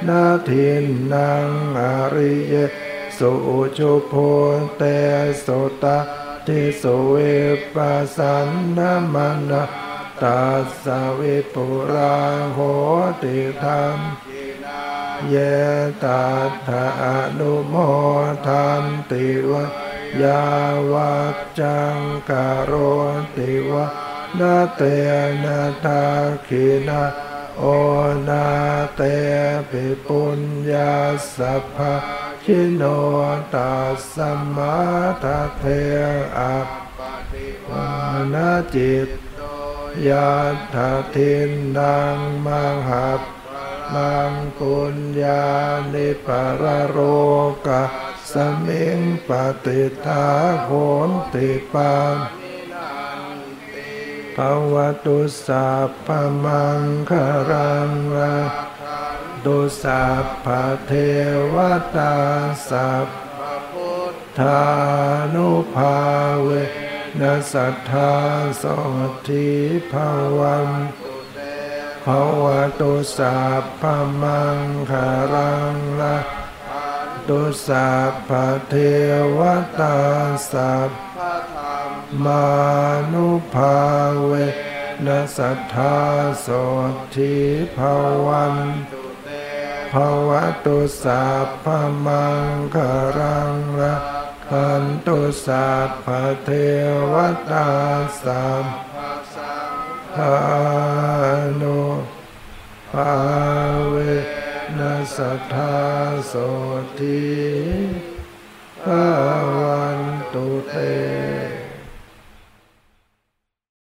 [0.08, 1.82] นาทินนางอ
[2.14, 2.54] ริเย
[3.18, 3.32] สุ
[3.78, 4.14] จุโพ
[4.78, 4.82] เต
[5.42, 5.48] โส
[5.84, 5.98] ตา
[6.46, 7.16] ทิสุเว
[7.74, 8.80] ปัสสันน
[9.14, 9.64] มานา
[10.22, 10.86] ตัสส
[11.20, 12.18] วิปุรา
[12.54, 12.60] โห
[13.22, 13.98] ติธรรม
[15.30, 15.36] เย
[16.04, 16.86] ตัตถะ
[17.38, 17.76] นุโม
[18.46, 19.85] ทันติวะ
[20.24, 20.46] ยา
[20.92, 22.00] วัจจัง
[22.30, 22.32] ก
[22.64, 22.72] โร
[23.36, 23.86] ติวะ
[24.40, 24.82] นาเต
[25.44, 26.04] นาตา
[26.48, 27.04] ขีนา
[27.58, 27.64] โอ
[28.30, 28.48] นา
[28.96, 29.02] เต
[29.70, 30.42] ปิปุญ
[30.72, 30.94] ญา
[31.36, 31.96] สัพพะ
[32.44, 32.84] ชิโน
[33.54, 34.16] ตัสส
[34.56, 34.78] มา
[35.24, 35.26] ท
[35.58, 35.64] เท
[36.38, 36.68] อัป
[37.68, 37.70] ป
[38.34, 39.10] นาจิต
[40.08, 40.32] ยา
[40.74, 43.22] ถาทินนางมังหับ
[43.94, 45.46] มังปุญญา
[45.94, 46.28] นิป
[46.62, 46.98] รโร
[47.68, 47.84] กะ
[48.34, 49.32] สเมิงป
[49.66, 50.26] ฏิทา
[50.64, 50.70] โห
[51.08, 52.18] นติปาม
[54.36, 54.38] ภ
[54.74, 56.08] วตุสัพพ
[56.44, 57.90] มังคารัง
[59.46, 60.48] ตุสัพพ
[60.86, 60.92] เท
[61.54, 61.56] ว
[61.96, 62.16] ตา
[62.70, 63.08] สัพ
[64.40, 64.66] ทา
[65.34, 65.98] นุภา
[66.42, 66.50] เว
[67.20, 68.14] นัสัทธา
[68.62, 68.64] ส
[69.28, 69.50] ทิ
[69.92, 69.94] ภ
[70.40, 70.70] วัน
[72.06, 72.08] ภ
[72.44, 72.46] ว
[72.80, 73.84] ตุสัพพ
[74.22, 74.60] มัง
[74.90, 76.18] คารังละ
[77.30, 78.30] ตุสัพพ
[78.68, 78.74] เท
[79.38, 79.40] ว
[79.80, 79.98] ตา
[80.52, 80.90] สัพ
[82.26, 82.46] มา
[83.12, 83.78] นุภา
[84.24, 84.32] เว
[85.06, 85.98] นัสัทธา
[86.42, 86.48] โส
[87.16, 87.36] ทิ
[87.78, 87.80] ภ
[88.28, 88.56] วัน
[89.94, 89.96] ภ
[90.30, 90.32] ว
[90.66, 91.66] ตุสัพพ
[92.06, 93.96] มังคารังละ
[94.50, 96.08] ขันตุสัพพ
[96.44, 96.50] เท
[97.12, 97.14] ว
[97.52, 97.70] ตา
[98.24, 98.66] สัม
[100.16, 100.36] ภา
[101.62, 101.82] นุ
[102.92, 103.75] ภา
[105.14, 105.78] สัทธา
[106.28, 106.34] โส
[107.00, 107.24] ติ
[108.84, 109.06] ภา
[109.58, 110.00] วัน
[110.34, 110.76] ตุเต